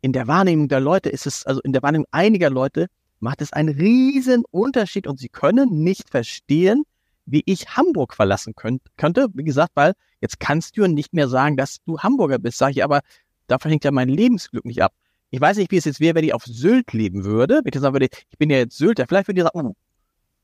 in 0.00 0.12
der 0.12 0.26
Wahrnehmung 0.26 0.66
der 0.66 0.80
Leute 0.80 1.08
ist 1.08 1.24
es, 1.24 1.46
also 1.46 1.60
in 1.60 1.72
der 1.72 1.84
Wahrnehmung 1.84 2.08
einiger 2.10 2.50
Leute 2.50 2.88
macht 3.20 3.40
es 3.40 3.52
einen 3.52 3.68
riesen 3.68 4.42
Unterschied 4.50 5.06
und 5.06 5.20
sie 5.20 5.28
können 5.28 5.84
nicht 5.84 6.10
verstehen, 6.10 6.82
wie 7.26 7.44
ich 7.46 7.76
Hamburg 7.76 8.14
verlassen 8.14 8.56
könnt, 8.56 8.82
könnte. 8.96 9.28
Wie 9.34 9.44
gesagt, 9.44 9.70
weil 9.76 9.92
jetzt 10.20 10.40
kannst 10.40 10.76
du 10.76 10.88
nicht 10.88 11.14
mehr 11.14 11.28
sagen, 11.28 11.56
dass 11.56 11.76
du 11.86 12.00
Hamburger 12.00 12.40
bist, 12.40 12.58
sage 12.58 12.72
ich, 12.72 12.82
aber 12.82 13.02
davon 13.46 13.70
hängt 13.70 13.84
ja 13.84 13.92
mein 13.92 14.08
Lebensglück 14.08 14.64
nicht 14.64 14.82
ab. 14.82 14.92
Ich 15.30 15.40
weiß 15.40 15.58
nicht, 15.58 15.70
wie 15.70 15.76
es 15.76 15.84
jetzt 15.84 16.00
wäre, 16.00 16.16
wenn 16.16 16.24
ich 16.24 16.34
auf 16.34 16.44
Sylt 16.44 16.92
leben 16.92 17.22
würde. 17.22 17.60
Wenn 17.62 17.70
ich 17.72 17.80
sagen 17.80 17.94
würde, 17.94 18.08
ich 18.30 18.38
bin 18.38 18.50
ja 18.50 18.56
jetzt 18.56 18.76
Sylter. 18.78 19.06
Vielleicht 19.06 19.28
würde 19.28 19.40
ich 19.40 19.46
sagen, 19.46 19.68
oh, 19.68 19.74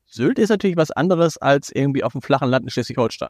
Sylt 0.05 0.39
ist 0.39 0.47
natürlich 0.47 0.77
was 0.77 0.91
anderes 0.91 1.37
als 1.37 1.69
irgendwie 1.69 2.05
auf 2.05 2.13
dem 2.13 2.21
flachen 2.21 2.49
Land 2.49 2.63
in 2.63 2.69
Schleswig-Holstein. 2.69 3.27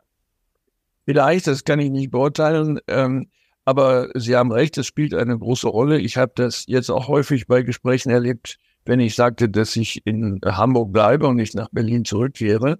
Vielleicht, 1.06 1.48
das 1.48 1.63
kann 1.63 1.79
ich 1.79 1.89
nicht 1.89 2.12
beurteilen. 2.12 2.79
Ähm, 2.88 3.29
Aber 3.65 4.10
Sie 4.15 4.36
haben 4.36 4.51
recht, 4.51 4.77
es 4.77 4.88
spielt 4.88 5.13
eine 5.13 5.38
große 5.38 5.68
Rolle. 5.68 6.00
Ich 6.00 6.18
habe 6.18 6.32
das 6.36 6.65
jetzt 6.68 6.89
auch 6.89 7.08
häufig 7.08 7.48
bei 7.48 7.62
Gesprächen 7.62 8.10
erlebt, 8.10 8.58
wenn 8.86 9.00
ich 9.00 9.15
sagte, 9.15 9.50
dass 9.50 9.75
ich 9.75 10.01
in 10.06 10.39
Hamburg 10.44 10.91
bleibe 10.91 11.27
und 11.27 11.36
nicht 11.36 11.53
nach 11.56 11.70
Berlin 11.72 12.06
zurückkehre, 12.06 12.79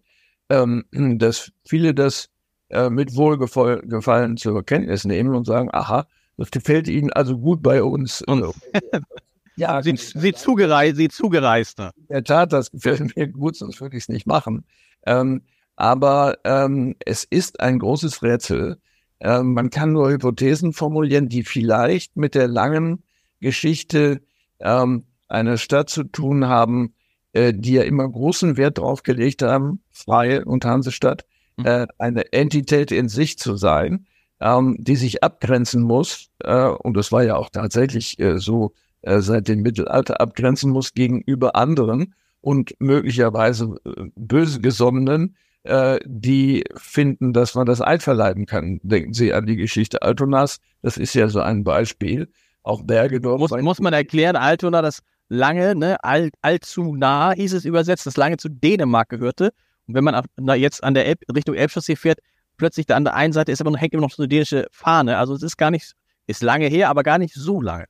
ähm, 0.50 0.86
dass 0.92 1.52
viele 1.66 1.94
das 1.94 2.30
äh, 2.70 2.90
mit 2.90 3.16
Wohlgefallen 3.16 4.38
zur 4.38 4.64
Kenntnis 4.66 5.06
nehmen 5.06 5.36
und 5.36 5.46
sagen, 5.46 5.70
aha, 5.72 6.08
das 6.38 6.52
gefällt 6.52 6.88
Ihnen 6.88 7.12
also 7.12 7.38
gut 7.38 7.62
bei 7.62 7.84
uns. 7.84 8.22
Und 8.22 8.46
ja, 9.58 9.84
Sie, 9.84 9.96
Sie, 9.98 10.34
zugerei 10.34 10.94
Sie 10.94 11.10
Zugereiste. 11.10 11.92
In 11.98 12.14
der 12.14 12.24
Tat, 12.24 12.54
das 12.54 12.72
gefällt 12.72 13.16
mir 13.16 13.28
gut, 13.28 13.58
sonst 13.58 13.82
würde 13.82 13.98
ich 13.98 14.04
es 14.04 14.10
nicht 14.10 14.26
machen. 14.26 14.66
Ähm, 15.06 15.42
aber 15.80 16.38
ähm, 16.44 16.96
es 17.06 17.24
ist 17.24 17.62
ein 17.62 17.80
großes 17.80 18.22
Rätsel. 18.22 18.80
Ähm, 19.22 19.54
man 19.54 19.70
kann 19.70 19.94
nur 19.94 20.12
Hypothesen 20.12 20.74
formulieren, 20.74 21.30
die 21.30 21.44
vielleicht 21.44 22.18
mit 22.18 22.36
der 22.36 22.50
langen 22.50 23.04
Geschichte 23.40 24.22
ähm, 24.60 25.06
einer 25.30 25.56
Stadt 25.56 25.90
zu 25.90 26.04
tun 26.04 26.48
haben, 26.48 26.96
äh, 27.32 27.54
die 27.56 27.74
ja 27.74 27.84
immer 27.84 28.10
großen 28.10 28.58
Wert 28.58 28.78
darauf 28.78 29.04
gelegt 29.04 29.42
haben, 29.42 29.82
Freie 29.90 30.44
und 30.44 30.66
Hansestadt, 30.66 31.26
mhm. 31.56 31.66
äh, 31.66 31.88
eine 31.98 32.34
Entität 32.34 32.92
in 32.92 33.08
sich 33.08 33.40
zu 33.40 33.56
sein, 33.56 34.06
ähm, 34.42 34.76
die 34.80 34.98
sich 34.98 35.24
abgrenzen 35.24 35.82
muss. 35.82 36.28
Äh, 36.40 36.66
und 36.66 36.98
das 36.98 37.14
war 37.14 37.24
ja 37.24 37.38
auch 37.38 37.52
tatsächlich 37.52 38.20
äh, 38.20 38.38
so 38.38 38.74
äh, 39.02 39.22
seit 39.22 39.48
dem 39.48 39.62
Mittelalter 39.62 40.20
abgrenzen 40.20 40.72
muss 40.72 40.94
gegenüber 40.94 41.56
anderen 41.56 42.16
und 42.42 42.76
möglicherweise 42.80 43.78
äh, 43.86 44.10
böse 44.18 44.60
gesonnenen, 44.60 45.38
äh, 45.70 46.00
die 46.06 46.64
finden, 46.76 47.34
dass 47.34 47.56
man 47.56 47.66
das 47.66 47.82
einverleiben 47.82 48.46
kann. 48.46 48.80
Denken 48.84 49.14
Sie 49.14 49.34
an 49.34 49.46
die 49.46 49.56
Geschichte 49.56 50.02
Altonas, 50.02 50.58
das 50.82 50.98
ist 50.98 51.14
ja 51.14 51.30
so 51.30 51.42
ein 51.42 51.64
Beispiel. 51.64 52.30
Auch 52.64 52.84
Bergedorf. 52.84 53.40
Muss, 53.40 53.52
muss 53.52 53.80
man 53.80 53.94
erklären, 53.94 54.36
Altona, 54.36 54.82
das 54.82 55.00
lange, 55.30 55.76
ne, 55.76 56.04
all, 56.04 56.30
allzu 56.42 56.96
nah 56.96 57.32
hieß 57.32 57.54
es 57.54 57.66
übersetzt, 57.66 58.06
das 58.06 58.18
lange 58.18 58.38
zu 58.38 58.50
Dänemark 58.50 59.10
gehörte. 59.10 59.52
Und 59.88 59.94
wenn 59.94 60.04
man 60.04 60.16
auf, 60.16 60.26
na, 60.38 60.56
jetzt 60.56 60.84
an 60.84 60.94
der 60.94 61.06
Elb, 61.06 61.22
Richtung 61.34 61.56
Elbchaussee 61.56 61.96
fährt, 61.96 62.20
plötzlich 62.58 62.86
da 62.86 62.96
an 62.96 63.06
der 63.06 63.16
einen 63.16 63.34
Seite 63.34 63.52
ist 63.52 63.62
aber 63.62 63.72
noch, 63.72 63.80
hängt 63.80 63.94
immer 63.94 64.02
noch 64.02 64.12
so 64.12 64.24
eine 64.24 64.28
dänische 64.28 64.68
Fahne. 64.72 65.18
Also 65.18 65.34
es 65.34 65.44
ist 65.44 65.58
gar 65.58 65.72
nicht, 65.72 65.94
ist 66.28 66.44
lange 66.44 66.68
her, 66.68 66.90
aber 66.90 67.04
gar 67.04 67.18
nicht 67.18 67.34
so 67.34 67.62
lange. 67.62 67.86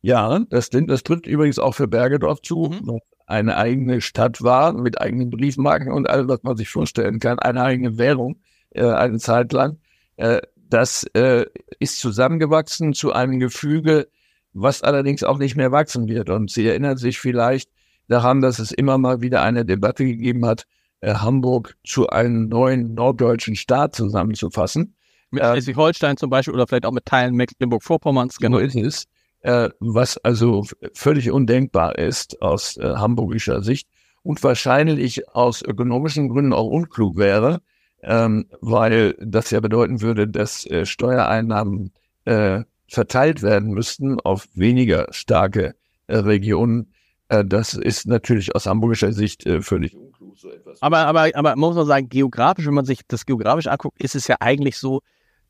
Ja, 0.00 0.40
das, 0.50 0.70
das 0.70 1.02
trifft 1.02 1.26
übrigens 1.26 1.58
auch 1.58 1.74
für 1.74 1.88
Bergedorf 1.88 2.40
zu. 2.42 2.70
Mhm. 2.80 3.00
Eine 3.28 3.58
eigene 3.58 4.00
Stadt 4.00 4.42
war 4.42 4.72
mit 4.72 5.02
eigenen 5.02 5.28
Briefmarken 5.28 5.92
und 5.92 6.08
alles, 6.08 6.28
was 6.28 6.42
man 6.44 6.56
sich 6.56 6.70
vorstellen 6.70 7.20
kann, 7.20 7.38
eine 7.38 7.62
eigene 7.62 7.98
Währung 7.98 8.40
äh, 8.70 8.84
eine 8.84 9.18
Zeit 9.18 9.52
lang. 9.52 9.76
Äh, 10.16 10.40
das 10.56 11.04
äh, 11.12 11.44
ist 11.78 12.00
zusammengewachsen 12.00 12.94
zu 12.94 13.12
einem 13.12 13.38
Gefüge, 13.38 14.08
was 14.54 14.82
allerdings 14.82 15.24
auch 15.24 15.36
nicht 15.36 15.56
mehr 15.56 15.72
wachsen 15.72 16.08
wird. 16.08 16.30
Und 16.30 16.50
Sie 16.50 16.66
erinnern 16.66 16.96
sich 16.96 17.20
vielleicht 17.20 17.70
daran, 18.08 18.40
dass 18.40 18.58
es 18.58 18.72
immer 18.72 18.96
mal 18.96 19.20
wieder 19.20 19.42
eine 19.42 19.66
Debatte 19.66 20.06
gegeben 20.06 20.46
hat, 20.46 20.64
äh, 21.00 21.12
Hamburg 21.12 21.76
zu 21.84 22.08
einem 22.08 22.48
neuen 22.48 22.94
norddeutschen 22.94 23.56
Staat 23.56 23.94
zusammenzufassen. 23.94 24.96
Mit 25.30 25.42
äh, 25.42 25.52
Schleswig-Holstein 25.52 26.16
zum 26.16 26.30
Beispiel 26.30 26.54
oder 26.54 26.66
vielleicht 26.66 26.86
auch 26.86 26.92
mit 26.92 27.04
Teilen 27.04 27.34
Mecklenburg-Vorpommerns. 27.34 28.38
Genau 28.38 28.56
ist 28.56 28.74
es. 28.74 29.04
Äh, 29.42 29.70
was 29.78 30.18
also 30.18 30.64
völlig 30.94 31.30
undenkbar 31.30 31.96
ist 31.98 32.42
aus 32.42 32.76
äh, 32.76 32.94
hamburgischer 32.96 33.62
Sicht 33.62 33.88
und 34.22 34.42
wahrscheinlich 34.42 35.28
aus 35.28 35.62
ökonomischen 35.62 36.28
Gründen 36.28 36.52
auch 36.52 36.66
unklug 36.66 37.16
wäre, 37.16 37.60
ähm, 38.02 38.46
weil 38.60 39.14
das 39.20 39.50
ja 39.50 39.60
bedeuten 39.60 40.00
würde, 40.00 40.26
dass 40.26 40.66
äh, 40.66 40.84
Steuereinnahmen 40.84 41.92
äh, 42.24 42.64
verteilt 42.88 43.42
werden 43.42 43.70
müssten 43.70 44.20
auf 44.20 44.48
weniger 44.54 45.06
starke 45.12 45.74
äh, 46.08 46.16
Regionen. 46.16 46.92
Äh, 47.28 47.44
das 47.44 47.74
ist 47.74 48.06
natürlich 48.06 48.54
aus 48.54 48.66
hamburgischer 48.66 49.12
Sicht 49.12 49.46
äh, 49.46 49.62
völlig 49.62 49.94
unklug. 49.94 50.36
So 50.36 50.50
etwas. 50.50 50.82
Aber, 50.82 50.98
aber, 50.98 51.30
aber 51.34 51.56
muss 51.56 51.76
man 51.76 51.86
sagen, 51.86 52.08
geografisch, 52.08 52.66
wenn 52.66 52.74
man 52.74 52.84
sich 52.84 53.00
das 53.06 53.24
geografisch 53.24 53.66
anguckt, 53.66 54.02
ist 54.02 54.14
es 54.14 54.26
ja 54.26 54.36
eigentlich 54.40 54.78
so, 54.78 55.00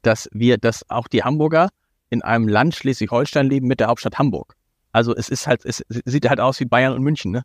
dass 0.02 0.28
wir, 0.32 0.58
dass 0.58 0.88
auch 0.90 1.08
die 1.08 1.22
Hamburger 1.22 1.68
in 2.10 2.22
einem 2.22 2.48
Land 2.48 2.74
Schleswig-Holstein 2.74 3.48
leben 3.48 3.66
mit 3.66 3.80
der 3.80 3.88
Hauptstadt 3.88 4.18
Hamburg. 4.18 4.54
Also 4.92 5.14
es 5.14 5.28
ist 5.28 5.46
halt, 5.46 5.64
es 5.64 5.84
sieht 5.88 6.28
halt 6.28 6.40
aus 6.40 6.60
wie 6.60 6.64
Bayern 6.64 6.92
und 6.92 7.02
München, 7.02 7.32
ne? 7.32 7.42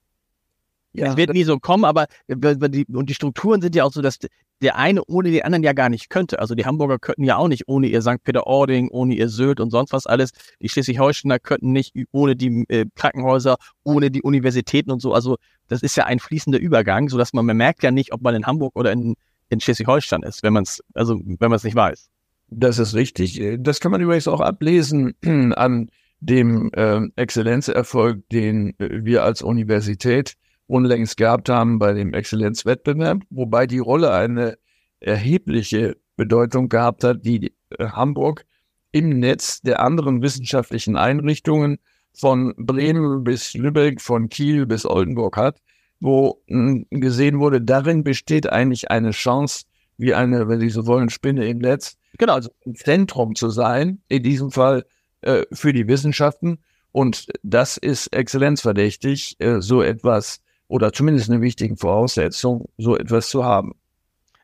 Ja, 0.93 1.08
es 1.08 1.17
wird 1.17 1.34
nie 1.34 1.43
so 1.43 1.58
kommen, 1.60 1.86
aber 1.86 2.05
die, 2.27 2.86
und 2.86 3.10
die 3.10 3.15
Strukturen 3.15 3.62
sind 3.62 3.75
ja 3.75 3.84
auch 3.84 3.91
so, 3.91 4.03
dass 4.03 4.20
der 4.62 4.77
eine 4.77 5.03
ohne 5.05 5.32
den 5.32 5.41
anderen 5.41 5.63
ja 5.63 5.74
gar 5.74 5.89
nicht 5.89 6.10
könnte. 6.10 6.39
Also 6.39 6.53
die 6.53 6.65
Hamburger 6.65 7.00
könnten 7.00 7.24
ja 7.24 7.36
auch 7.38 7.48
nicht 7.48 7.67
ohne 7.67 7.88
ihr 7.88 8.01
St. 8.01 8.24
Peter-Ording, 8.24 8.89
ohne 8.89 9.15
ihr 9.15 9.27
Sylt 9.27 9.60
und 9.60 9.72
sonst 9.72 9.91
was 9.91 10.05
alles. 10.05 10.32
Die 10.62 10.70
Schleswig-Holsteiner 10.70 11.39
könnten 11.39 11.72
nicht 11.72 11.96
ohne 12.12 12.36
die 12.36 12.65
äh, 12.70 12.86
Krankenhäuser, 12.96 13.58
ohne 13.84 14.12
die 14.12 14.22
Universitäten 14.22 14.91
und 14.91 15.01
so. 15.01 15.13
Also 15.13 15.38
das 15.67 15.82
ist 15.82 15.98
ja 15.98 16.05
ein 16.05 16.20
fließender 16.20 16.60
Übergang, 16.60 17.10
so 17.10 17.17
dass 17.17 17.34
man, 17.34 17.46
man 17.46 17.58
merkt 17.58 17.82
ja 17.82 17.91
nicht, 17.91 18.13
ob 18.13 18.22
man 18.22 18.36
in 18.36 18.46
Hamburg 18.46 18.75
oder 18.75 18.91
in, 18.91 19.15
in 19.50 19.60
Schleswig-Holstein 19.60 20.22
ist, 20.22 20.43
wenn 20.43 20.53
man 20.53 20.63
es, 20.63 20.82
also 20.93 21.20
wenn 21.20 21.50
man 21.50 21.53
es 21.53 21.63
nicht 21.63 21.75
weiß. 21.75 22.10
Das 22.55 22.79
ist 22.79 22.93
richtig. 22.93 23.41
Das 23.60 23.79
kann 23.79 23.91
man 23.91 24.01
übrigens 24.01 24.27
auch 24.27 24.41
ablesen 24.41 25.13
an 25.55 25.89
dem 26.19 26.72
äh, 26.74 27.01
Exzellenzerfolg, 27.15 28.27
den 28.29 28.79
äh, 28.79 29.03
wir 29.03 29.24
als 29.24 29.41
Universität 29.41 30.36
unlängst 30.67 31.17
gehabt 31.17 31.50
haben 31.50 31.79
bei 31.79 31.93
dem 31.93 32.13
Exzellenzwettbewerb, 32.13 33.24
wobei 33.29 33.67
die 33.67 33.79
Rolle 33.79 34.13
eine 34.13 34.57
erhebliche 35.00 35.98
Bedeutung 36.15 36.69
gehabt 36.69 37.03
hat, 37.03 37.25
die 37.25 37.53
äh, 37.77 37.88
Hamburg 37.88 38.45
im 38.91 39.19
Netz 39.19 39.62
der 39.62 39.81
anderen 39.81 40.22
wissenschaftlichen 40.22 40.95
Einrichtungen 40.95 41.79
von 42.13 42.53
Bremen 42.57 43.24
bis 43.24 43.53
Lübeck, 43.53 44.00
von 44.00 44.29
Kiel 44.29 44.65
bis 44.65 44.86
Oldenburg 44.86 45.36
hat, 45.36 45.60
wo 46.00 46.41
hm, 46.48 46.86
gesehen 46.89 47.39
wurde, 47.39 47.62
darin 47.62 48.03
besteht 48.03 48.50
eigentlich 48.50 48.91
eine 48.91 49.12
Chance, 49.12 49.65
wie 49.98 50.13
eine, 50.13 50.48
wenn 50.48 50.60
Sie 50.60 50.69
so 50.69 50.86
wollen, 50.86 51.10
Spinne 51.10 51.48
im 51.48 51.57
Netz, 51.57 51.98
genau, 52.17 52.34
also 52.34 52.50
ein 52.65 52.75
Zentrum 52.75 53.36
zu 53.36 53.50
sein, 53.50 54.01
in 54.08 54.24
diesem 54.24 54.51
Fall 54.51 54.86
äh, 55.22 55.43
für 55.51 55.74
die 55.74 55.88
Wissenschaften. 55.88 56.60
Und 56.91 57.27
das 57.41 57.77
ist 57.77 58.08
exzellenzverdächtig, 58.13 59.36
äh, 59.39 59.62
so 59.62 59.82
etwas 59.82 60.41
oder 60.67 60.93
zumindest 60.93 61.29
eine 61.29 61.41
wichtige 61.41 61.75
Voraussetzung, 61.75 62.70
so 62.77 62.98
etwas 62.98 63.29
zu 63.29 63.43
haben. 63.43 63.74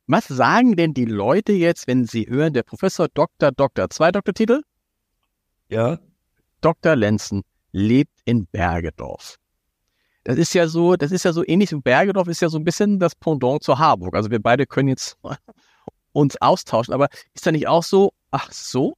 Was 0.07 0.27
sagen 0.27 0.75
denn 0.75 0.93
die 0.93 1.05
Leute 1.05 1.53
jetzt, 1.53 1.87
wenn 1.87 2.05
sie 2.05 2.27
hören, 2.27 2.53
der 2.53 2.63
Professor 2.63 3.07
Dr. 3.13 3.51
Dr. 3.51 3.89
zwei 3.89 4.11
Doktortitel? 4.11 4.61
Ja. 5.69 5.99
Dr. 6.61 6.95
Lenzen 6.95 7.43
lebt 7.71 8.19
in 8.25 8.47
Bergedorf. 8.47 9.37
Das 10.23 10.37
ist 10.37 10.53
ja 10.53 10.67
so, 10.67 10.95
das 10.95 11.11
ist 11.11 11.25
ja 11.25 11.33
so 11.33 11.43
ähnlich 11.45 11.71
wie 11.71 11.79
Bergedorf 11.79 12.27
ist 12.27 12.41
ja 12.41 12.49
so 12.49 12.57
ein 12.57 12.63
bisschen 12.63 12.99
das 12.99 13.15
Pendant 13.15 13.63
zur 13.63 13.79
Harburg. 13.79 14.15
Also 14.15 14.31
wir 14.31 14.41
beide 14.41 14.65
können 14.65 14.89
jetzt 14.89 15.17
uns 16.11 16.41
austauschen, 16.41 16.93
aber 16.93 17.09
ist 17.33 17.45
da 17.45 17.51
nicht 17.51 17.67
auch 17.67 17.83
so, 17.83 18.11
ach 18.31 18.51
so? 18.51 18.95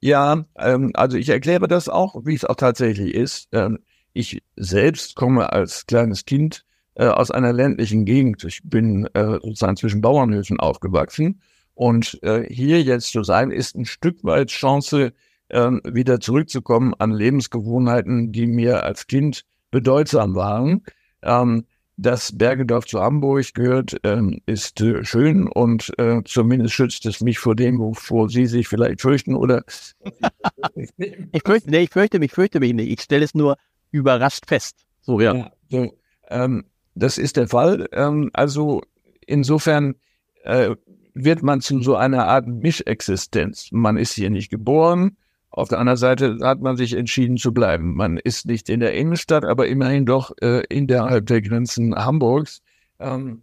Ja, 0.00 0.44
ähm, 0.56 0.92
also 0.94 1.16
ich 1.16 1.28
erkläre 1.28 1.68
das 1.68 1.88
auch, 1.88 2.24
wie 2.24 2.34
es 2.34 2.44
auch 2.44 2.56
tatsächlich 2.56 3.14
ist. 3.14 3.48
Ähm, 3.52 3.80
ich 4.12 4.42
selbst 4.56 5.14
komme 5.14 5.52
als 5.52 5.86
kleines 5.86 6.24
Kind 6.24 6.64
äh, 6.94 7.06
aus 7.06 7.30
einer 7.30 7.52
ländlichen 7.52 8.04
Gegend. 8.04 8.42
Ich 8.44 8.62
bin 8.64 9.06
äh, 9.14 9.38
sozusagen 9.42 9.76
zwischen 9.76 10.00
Bauernhöfen 10.00 10.58
aufgewachsen. 10.58 11.42
Und 11.74 12.18
äh, 12.22 12.42
hier 12.52 12.82
jetzt 12.82 13.12
zu 13.12 13.22
sein, 13.22 13.50
ist 13.50 13.76
ein 13.76 13.84
Stück 13.84 14.24
weit 14.24 14.48
Chance, 14.48 15.12
äh, 15.48 15.70
wieder 15.84 16.20
zurückzukommen 16.20 16.94
an 16.98 17.12
Lebensgewohnheiten, 17.12 18.32
die 18.32 18.46
mir 18.46 18.84
als 18.84 19.06
Kind 19.06 19.44
bedeutsam 19.70 20.34
waren. 20.34 20.82
Ähm, 21.22 21.64
das 22.02 22.36
Bergedorf 22.36 22.86
zu 22.86 23.00
Hamburg 23.00 23.52
gehört, 23.52 23.96
ähm, 24.04 24.40
ist 24.46 24.80
äh, 24.80 25.04
schön 25.04 25.46
und 25.48 25.92
äh, 25.98 26.22
zumindest 26.24 26.74
schützt 26.74 27.04
es 27.04 27.20
mich 27.20 27.38
vor 27.38 27.54
dem, 27.54 27.78
wovor 27.78 28.30
Sie 28.30 28.46
sich 28.46 28.68
vielleicht 28.68 29.02
fürchten 29.02 29.34
oder. 29.34 29.64
ich, 30.76 31.42
fürchte, 31.44 31.70
nee, 31.70 31.80
ich 31.80 31.90
fürchte 31.90 32.18
mich, 32.18 32.32
fürchte 32.32 32.58
mich 32.58 32.72
nicht. 32.72 32.90
Ich 32.90 33.02
stelle 33.02 33.24
es 33.24 33.34
nur 33.34 33.56
überrascht 33.90 34.46
fest. 34.46 34.86
So, 35.02 35.20
ja. 35.20 35.34
ja 35.34 35.50
so, 35.68 35.94
ähm, 36.28 36.64
das 36.94 37.18
ist 37.18 37.36
der 37.36 37.48
Fall. 37.48 37.86
Ähm, 37.92 38.30
also 38.32 38.80
insofern 39.26 39.96
äh, 40.44 40.74
wird 41.12 41.42
man 41.42 41.60
zu 41.60 41.82
so 41.82 41.96
einer 41.96 42.26
Art 42.26 42.46
Mischexistenz. 42.46 43.68
Man 43.72 43.98
ist 43.98 44.14
hier 44.14 44.30
nicht 44.30 44.48
geboren. 44.48 45.18
Auf 45.50 45.68
der 45.68 45.78
anderen 45.78 45.96
Seite 45.96 46.38
hat 46.42 46.60
man 46.60 46.76
sich 46.76 46.92
entschieden 46.92 47.36
zu 47.36 47.52
bleiben. 47.52 47.94
Man 47.94 48.18
ist 48.18 48.46
nicht 48.46 48.68
in 48.68 48.80
der 48.80 48.94
Innenstadt, 48.94 49.44
aber 49.44 49.66
immerhin 49.66 50.06
doch 50.06 50.32
äh, 50.40 50.62
innerhalb 50.68 51.26
der 51.26 51.42
Grenzen 51.42 51.94
Hamburgs. 51.94 52.62
Ähm, 53.00 53.42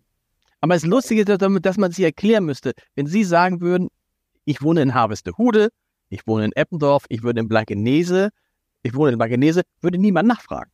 aber 0.61 0.73
das 0.73 0.85
Lustige 0.85 1.21
ist, 1.21 1.41
dass 1.41 1.77
man 1.77 1.91
sich 1.91 2.05
erklären 2.05 2.45
müsste, 2.45 2.73
wenn 2.95 3.07
Sie 3.07 3.23
sagen 3.23 3.61
würden, 3.61 3.89
ich 4.45 4.61
wohne 4.61 4.81
in 4.81 4.93
Harvestehude, 4.93 5.69
ich 6.09 6.25
wohne 6.25 6.45
in 6.45 6.51
Eppendorf, 6.53 7.05
ich 7.09 7.23
wohne 7.23 7.41
in 7.41 7.47
Blankenese, 7.49 8.29
ich 8.83 8.95
wohne 8.95 9.11
in 9.11 9.17
Blankenese, 9.17 9.63
würde 9.81 9.97
niemand 9.97 10.27
nachfragen. 10.27 10.71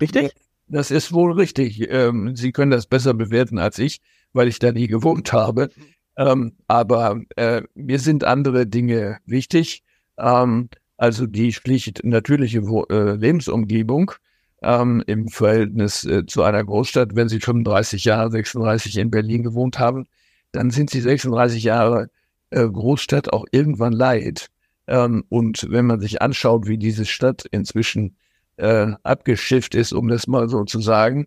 Richtig? 0.00 0.32
Das 0.68 0.90
ist 0.90 1.12
wohl 1.12 1.32
richtig. 1.32 1.86
Ähm, 1.90 2.34
Sie 2.34 2.50
können 2.52 2.70
das 2.70 2.86
besser 2.86 3.14
bewerten 3.14 3.58
als 3.58 3.78
ich, 3.78 4.00
weil 4.32 4.48
ich 4.48 4.58
da 4.58 4.72
nie 4.72 4.88
gewohnt 4.88 5.32
habe. 5.32 5.70
Ähm, 6.16 6.56
aber 6.66 7.20
äh, 7.36 7.62
mir 7.74 7.98
sind 7.98 8.24
andere 8.24 8.66
Dinge 8.66 9.18
wichtig. 9.26 9.84
Ähm, 10.18 10.68
also 10.96 11.26
die 11.26 11.52
schlicht 11.52 12.04
natürliche 12.04 12.58
äh, 12.58 13.12
Lebensumgebung 13.16 14.12
ähm, 14.62 15.02
im 15.06 15.28
Verhältnis 15.28 16.04
äh, 16.04 16.26
zu 16.26 16.42
einer 16.42 16.64
Großstadt. 16.64 17.14
Wenn 17.14 17.28
Sie 17.28 17.40
35 17.40 18.04
Jahre, 18.04 18.30
36 18.30 18.96
in 18.96 19.10
Berlin 19.10 19.42
gewohnt 19.42 19.78
haben, 19.78 20.06
dann 20.52 20.70
sind 20.70 20.90
Sie 20.90 21.00
36 21.00 21.64
Jahre 21.64 22.08
äh, 22.50 22.66
Großstadt 22.66 23.32
auch 23.32 23.44
irgendwann 23.50 23.92
leid. 23.92 24.48
Ähm, 24.86 25.24
und 25.28 25.66
wenn 25.70 25.86
man 25.86 26.00
sich 26.00 26.22
anschaut, 26.22 26.66
wie 26.66 26.78
diese 26.78 27.04
Stadt 27.04 27.44
inzwischen 27.50 28.16
äh, 28.56 28.92
abgeschifft 29.02 29.74
ist, 29.74 29.92
um 29.92 30.08
das 30.08 30.26
mal 30.26 30.48
so 30.48 30.64
zu 30.64 30.80
sagen, 30.80 31.26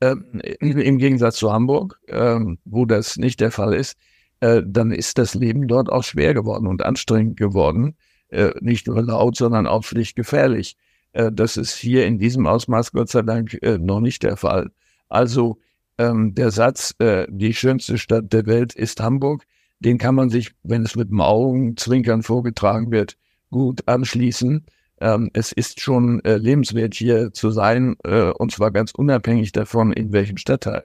äh, 0.00 0.14
im 0.60 0.98
Gegensatz 0.98 1.36
zu 1.36 1.52
Hamburg, 1.52 2.00
äh, 2.06 2.38
wo 2.64 2.84
das 2.86 3.16
nicht 3.16 3.40
der 3.40 3.50
Fall 3.50 3.74
ist, 3.74 3.96
äh, 4.40 4.62
dann 4.64 4.92
ist 4.92 5.18
das 5.18 5.34
Leben 5.34 5.66
dort 5.66 5.90
auch 5.90 6.04
schwer 6.04 6.34
geworden 6.34 6.66
und 6.66 6.84
anstrengend 6.84 7.36
geworden. 7.36 7.96
Äh, 8.30 8.52
nicht 8.60 8.86
nur 8.86 9.02
laut, 9.02 9.36
sondern 9.36 9.66
auch 9.66 9.84
schlicht 9.84 10.14
gefährlich. 10.14 10.76
Äh, 11.12 11.32
das 11.32 11.56
ist 11.56 11.74
hier 11.74 12.06
in 12.06 12.18
diesem 12.18 12.46
Ausmaß 12.46 12.92
Gott 12.92 13.08
sei 13.08 13.22
Dank 13.22 13.56
äh, 13.62 13.78
noch 13.78 14.00
nicht 14.00 14.22
der 14.22 14.36
Fall. 14.36 14.70
Also 15.08 15.58
ähm, 15.96 16.34
der 16.34 16.50
Satz, 16.50 16.94
die 17.00 17.54
schönste 17.54 17.98
Stadt 17.98 18.32
der 18.32 18.46
Welt 18.46 18.74
ist 18.74 19.00
Hamburg, 19.00 19.44
den 19.80 19.98
kann 19.98 20.14
man 20.14 20.30
sich, 20.30 20.52
wenn 20.62 20.84
es 20.84 20.94
mit 20.94 21.10
dem 21.10 21.20
Augenzwinkern 21.20 22.22
vorgetragen 22.22 22.92
wird, 22.92 23.16
gut 23.50 23.88
anschließen. 23.88 24.64
Ähm, 25.00 25.30
es 25.32 25.50
ist 25.50 25.80
schon 25.80 26.20
lebenswert 26.20 26.94
hier 26.94 27.32
zu 27.32 27.50
sein, 27.50 27.94
und 27.94 28.52
zwar 28.52 28.70
ganz 28.70 28.92
unabhängig 28.92 29.50
davon, 29.50 29.92
in 29.92 30.12
welchem 30.12 30.36
Stadtteil. 30.36 30.84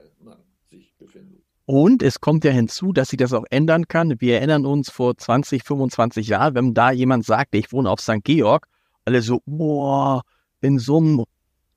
Und 1.66 2.02
es 2.02 2.20
kommt 2.20 2.44
ja 2.44 2.50
hinzu, 2.50 2.92
dass 2.92 3.08
sich 3.08 3.16
das 3.16 3.32
auch 3.32 3.44
ändern 3.50 3.88
kann. 3.88 4.20
Wir 4.20 4.36
erinnern 4.36 4.66
uns 4.66 4.90
vor 4.90 5.16
20, 5.16 5.64
25 5.64 6.28
Jahren, 6.28 6.54
wenn 6.54 6.74
da 6.74 6.90
jemand 6.90 7.24
sagte, 7.24 7.56
ich 7.56 7.72
wohne 7.72 7.88
auf 7.90 8.00
St. 8.00 8.22
Georg, 8.22 8.66
alle 9.06 9.22
so, 9.22 9.40
boah, 9.46 10.22
in 10.60 10.78
so 10.78 10.98
einem 10.98 11.24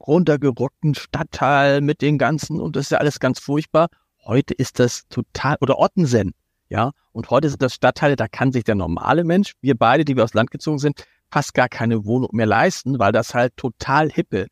runtergerockten 0.05 0.93
Stadtteil 0.95 1.81
mit 1.81 2.01
den 2.01 2.17
ganzen, 2.17 2.59
und 2.59 2.75
das 2.75 2.85
ist 2.85 2.91
ja 2.91 2.97
alles 2.97 3.19
ganz 3.19 3.39
furchtbar. 3.39 3.87
Heute 4.25 4.53
ist 4.53 4.79
das 4.79 5.07
total, 5.07 5.55
oder 5.61 5.79
Ottensen, 5.79 6.33
ja, 6.69 6.91
und 7.13 7.29
heute 7.29 7.49
sind 7.49 7.61
das 7.61 7.73
Stadtteile, 7.73 8.17
da 8.17 8.27
kann 8.27 8.51
sich 8.51 8.65
der 8.65 8.75
normale 8.75 9.23
Mensch, 9.23 9.53
wir 9.61 9.75
beide, 9.75 10.03
die 10.03 10.17
wir 10.17 10.25
aus 10.25 10.33
Land 10.33 10.51
gezogen 10.51 10.79
sind, 10.79 11.05
fast 11.31 11.53
gar 11.53 11.69
keine 11.69 12.05
Wohnung 12.05 12.29
mehr 12.33 12.45
leisten, 12.45 12.99
weil 12.99 13.13
das 13.13 13.33
halt 13.33 13.55
total 13.55 14.09
hippe 14.09 14.47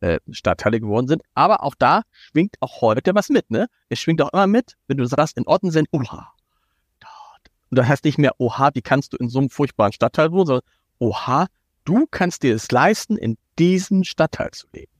äh, 0.00 0.18
Stadtteile 0.30 0.80
geworden 0.80 1.08
sind. 1.08 1.22
Aber 1.34 1.62
auch 1.62 1.74
da 1.78 2.02
schwingt 2.10 2.56
auch 2.60 2.80
heute 2.80 3.14
was 3.14 3.28
mit, 3.28 3.50
ne? 3.50 3.68
Es 3.88 3.98
schwingt 4.00 4.20
auch 4.22 4.32
immer 4.32 4.46
mit, 4.46 4.76
wenn 4.86 4.96
du 4.96 5.04
sagst, 5.04 5.36
in 5.36 5.46
Ottensen, 5.46 5.86
oha, 5.92 6.32
und 7.70 7.78
da 7.78 7.86
heißt 7.86 8.04
nicht 8.04 8.18
mehr, 8.18 8.34
oha, 8.38 8.70
wie 8.74 8.82
kannst 8.82 9.12
du 9.12 9.16
in 9.16 9.28
so 9.28 9.38
einem 9.38 9.48
furchtbaren 9.48 9.92
Stadtteil 9.92 10.32
wohnen, 10.32 10.46
sondern 10.46 10.66
oha, 10.98 11.46
du 11.84 12.06
kannst 12.10 12.42
dir 12.42 12.54
es 12.54 12.70
leisten, 12.70 13.16
in 13.16 13.38
diesem 13.58 14.04
Stadtteil 14.04 14.50
zu 14.50 14.66
leben. 14.72 14.92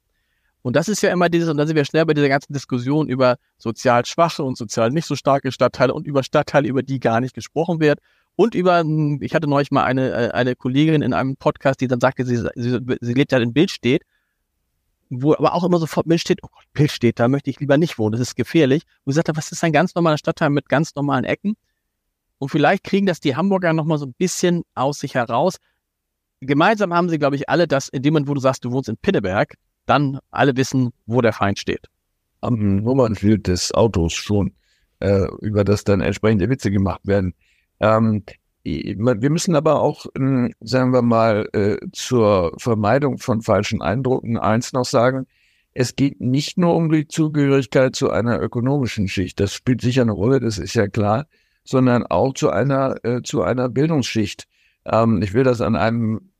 Und 0.62 0.76
das 0.76 0.88
ist 0.88 1.02
ja 1.02 1.10
immer 1.10 1.28
dieses, 1.28 1.48
und 1.48 1.56
da 1.56 1.66
sind 1.66 1.74
wir 1.74 1.84
schnell 1.84 2.04
bei 2.06 2.14
dieser 2.14 2.28
ganzen 2.28 2.52
Diskussion 2.52 3.08
über 3.08 3.36
sozial 3.58 4.04
schwache 4.04 4.44
und 4.44 4.58
sozial 4.58 4.90
nicht 4.90 5.06
so 5.06 5.16
starke 5.16 5.52
Stadtteile 5.52 5.94
und 5.94 6.06
über 6.06 6.22
Stadtteile, 6.22 6.68
über 6.68 6.82
die 6.82 7.00
gar 7.00 7.20
nicht 7.20 7.34
gesprochen 7.34 7.80
wird. 7.80 7.98
Und 8.36 8.54
über, 8.54 8.80
hm, 8.80 9.18
ich 9.22 9.34
hatte 9.34 9.48
neulich 9.48 9.70
mal 9.70 9.84
eine, 9.84 10.10
äh, 10.10 10.30
eine 10.30 10.54
Kollegin 10.54 11.02
in 11.02 11.12
einem 11.12 11.36
Podcast, 11.36 11.80
die 11.80 11.88
dann 11.88 12.00
sagte, 12.00 12.24
sie, 12.24 12.36
sie, 12.54 12.78
sie 13.00 13.14
lebt 13.14 13.32
ja 13.32 13.38
in 13.38 13.52
Bildstedt, 13.52 14.02
wo 15.10 15.34
aber 15.34 15.54
auch 15.54 15.64
immer 15.64 15.78
sofort 15.78 16.06
Bild 16.06 16.20
steht, 16.20 16.38
oh 16.42 16.48
Gott, 16.50 16.64
Bildstedt, 16.72 17.18
da 17.18 17.28
möchte 17.28 17.50
ich 17.50 17.60
lieber 17.60 17.76
nicht 17.76 17.98
wohnen, 17.98 18.12
das 18.12 18.20
ist 18.20 18.36
gefährlich. 18.36 18.84
Und 19.04 19.12
sie 19.12 19.16
sagte, 19.16 19.36
was 19.36 19.52
ist 19.52 19.62
ein 19.64 19.72
ganz 19.72 19.94
normaler 19.94 20.18
Stadtteil 20.18 20.50
mit 20.50 20.68
ganz 20.68 20.94
normalen 20.94 21.24
Ecken? 21.24 21.56
Und 22.38 22.48
vielleicht 22.48 22.84
kriegen 22.84 23.06
das 23.06 23.20
die 23.20 23.36
Hamburger 23.36 23.72
nochmal 23.72 23.98
so 23.98 24.06
ein 24.06 24.14
bisschen 24.14 24.62
aus 24.74 25.00
sich 25.00 25.14
heraus, 25.14 25.56
gemeinsam 26.40 26.94
haben 26.94 27.08
sie, 27.08 27.18
glaube 27.18 27.36
ich, 27.36 27.48
alle 27.48 27.68
das, 27.68 27.88
in 27.88 28.02
dem 28.02 28.14
Moment, 28.14 28.28
wo 28.28 28.34
du 28.34 28.40
sagst, 28.40 28.64
du 28.64 28.72
wohnst 28.72 28.88
in 28.88 28.96
Pinneberg, 28.96 29.56
dann 29.86 30.18
alle 30.30 30.56
wissen, 30.56 30.90
wo 31.06 31.20
der 31.20 31.32
Feind 31.32 31.58
steht. 31.58 31.86
Am 32.40 32.76
Nummernschild 32.76 33.46
des 33.46 33.74
Autos 33.74 34.14
schon, 34.14 34.54
äh, 35.00 35.26
über 35.40 35.64
das 35.64 35.84
dann 35.84 36.00
entsprechende 36.00 36.48
Witze 36.48 36.70
gemacht 36.70 37.00
werden. 37.04 37.34
Ähm, 37.80 38.24
wir 38.64 39.30
müssen 39.30 39.54
aber 39.54 39.80
auch, 39.80 40.06
ähm, 40.16 40.52
sagen 40.60 40.92
wir 40.92 41.02
mal, 41.02 41.48
äh, 41.52 41.78
zur 41.92 42.52
Vermeidung 42.58 43.18
von 43.18 43.40
falschen 43.40 43.80
Eindrücken 43.80 44.36
eins 44.36 44.72
noch 44.72 44.84
sagen. 44.84 45.26
Es 45.72 45.96
geht 45.96 46.20
nicht 46.20 46.58
nur 46.58 46.74
um 46.74 46.90
die 46.90 47.06
Zugehörigkeit 47.06 47.94
zu 47.94 48.10
einer 48.10 48.40
ökonomischen 48.40 49.08
Schicht. 49.08 49.40
Das 49.40 49.54
spielt 49.54 49.80
sicher 49.80 50.02
eine 50.02 50.12
Rolle, 50.12 50.40
das 50.40 50.58
ist 50.58 50.74
ja 50.74 50.88
klar, 50.88 51.26
sondern 51.64 52.04
auch 52.04 52.34
zu 52.34 52.50
einer, 52.50 52.96
äh, 53.04 53.22
zu 53.22 53.42
einer 53.42 53.68
Bildungsschicht. 53.68 54.46
Ähm, 54.84 55.22
ich 55.22 55.32
will 55.32 55.44
das 55.44 55.60
an 55.60 55.76
einem 55.76 56.32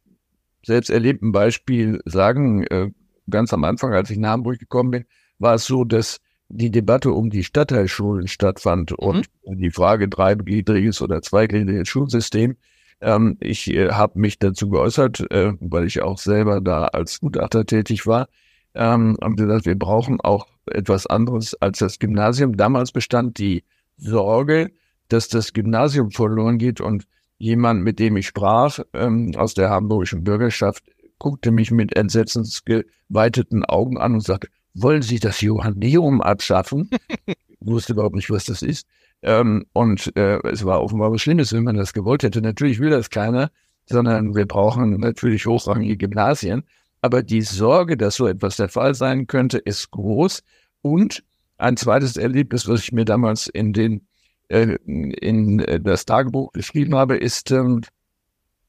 selbst 0.65 0.91
erlebten 0.91 1.33
Beispiel 1.33 2.01
sagen, 2.05 2.65
äh, 2.65 2.91
ganz 3.31 3.53
am 3.53 3.65
Anfang, 3.65 3.95
als 3.95 4.11
ich 4.11 4.19
nach 4.19 4.31
Hamburg 4.31 4.59
gekommen 4.59 4.91
bin, 4.91 5.05
war 5.39 5.55
es 5.55 5.65
so, 5.65 5.85
dass 5.85 6.19
die 6.51 6.71
Debatte 6.71 7.13
um 7.13 7.31
die 7.31 7.45
Stadtteilschulen 7.45 8.27
stattfand 8.27 8.91
mhm. 8.91 8.97
und 8.99 9.59
die 9.59 9.71
Frage 9.71 10.09
dreigliedriges 10.09 11.01
oder 11.01 11.23
zweigliedriges 11.23 11.89
Schulsystem. 11.89 12.57
Ähm, 13.01 13.37
ich 13.41 13.71
äh, 13.73 13.93
habe 13.93 14.19
mich 14.19 14.39
dazu 14.39 14.69
geäußert, 14.69 15.31
äh, 15.31 15.53
weil 15.61 15.87
ich 15.87 16.03
auch 16.03 16.19
selber 16.19 16.61
da 16.61 16.87
als 16.87 17.21
Gutachter 17.21 17.65
tätig 17.65 18.07
war, 18.07 18.29
ähm, 18.75 19.17
haben 19.23 19.37
gesagt, 19.37 19.67
wir 19.67 19.79
brauchen 19.79 20.21
auch 20.21 20.49
etwas 20.67 21.07
anderes 21.07 21.55
als 21.61 21.79
das 21.79 21.99
Gymnasium. 21.99 22.57
Damals 22.57 22.93
bestand 22.93 23.39
die 23.39 23.65
Sorge, 23.97 24.73
dass 25.09 25.29
das 25.29 25.53
Gymnasium 25.53 26.11
verloren 26.11 26.59
geht 26.59 26.81
und 26.81 27.07
jemand, 27.39 27.83
mit 27.83 27.99
dem 27.99 28.17
ich 28.17 28.27
sprach, 28.27 28.81
ähm, 28.93 29.33
aus 29.37 29.55
der 29.55 29.71
hamburgischen 29.71 30.25
Bürgerschaft, 30.25 30.85
guckte 31.19 31.51
mich 31.51 31.71
mit 31.71 31.97
entsetzensgeweiteten 31.97 33.65
Augen 33.65 33.99
an 33.99 34.15
und 34.15 34.23
sagte, 34.23 34.49
wollen 34.75 35.03
Sie 35.03 35.19
das 35.19 35.41
Johanneum 35.41 36.21
abschaffen? 36.21 36.91
ich 37.27 37.37
wusste 37.61 37.93
überhaupt 37.93 38.15
nicht, 38.15 38.31
was 38.31 38.45
das 38.45 38.63
ist. 38.63 38.87
Ähm, 39.23 39.67
und 39.73 40.17
äh, 40.17 40.39
es 40.49 40.65
war 40.65 40.83
offenbar 40.83 41.13
was 41.13 41.21
Schlimmes, 41.21 41.53
wenn 41.53 41.65
man 41.65 41.77
das 41.77 41.93
gewollt 41.93 42.23
hätte. 42.23 42.41
Natürlich 42.41 42.79
will 42.79 42.91
das 42.91 43.11
keiner, 43.11 43.51
sondern 43.87 44.35
wir 44.35 44.47
brauchen 44.47 44.99
natürlich 45.01 45.47
hochrangige 45.47 45.97
Gymnasien. 45.97 46.63
Aber 47.03 47.23
die 47.23 47.43
Sorge, 47.43 47.97
dass 47.97 48.17
so 48.17 48.27
etwas 48.27 48.57
der 48.57 48.69
Fall 48.69 48.95
sein 48.95 49.27
könnte, 49.27 49.59
ist 49.59 49.91
groß. 49.91 50.43
Und 50.83 51.23
ein 51.59 51.77
zweites 51.77 52.17
Erlebnis, 52.17 52.69
was 52.69 52.83
ich 52.83 52.93
mir 52.93 53.05
damals 53.05 53.47
in 53.47 53.73
den 53.73 54.07
äh, 54.49 54.77
in 54.85 55.61
äh, 55.61 55.81
das 55.81 56.05
Tagebuch 56.05 56.53
geschrieben 56.53 56.95
habe, 56.95 57.17
ist 57.17 57.51
ähm, 57.51 57.83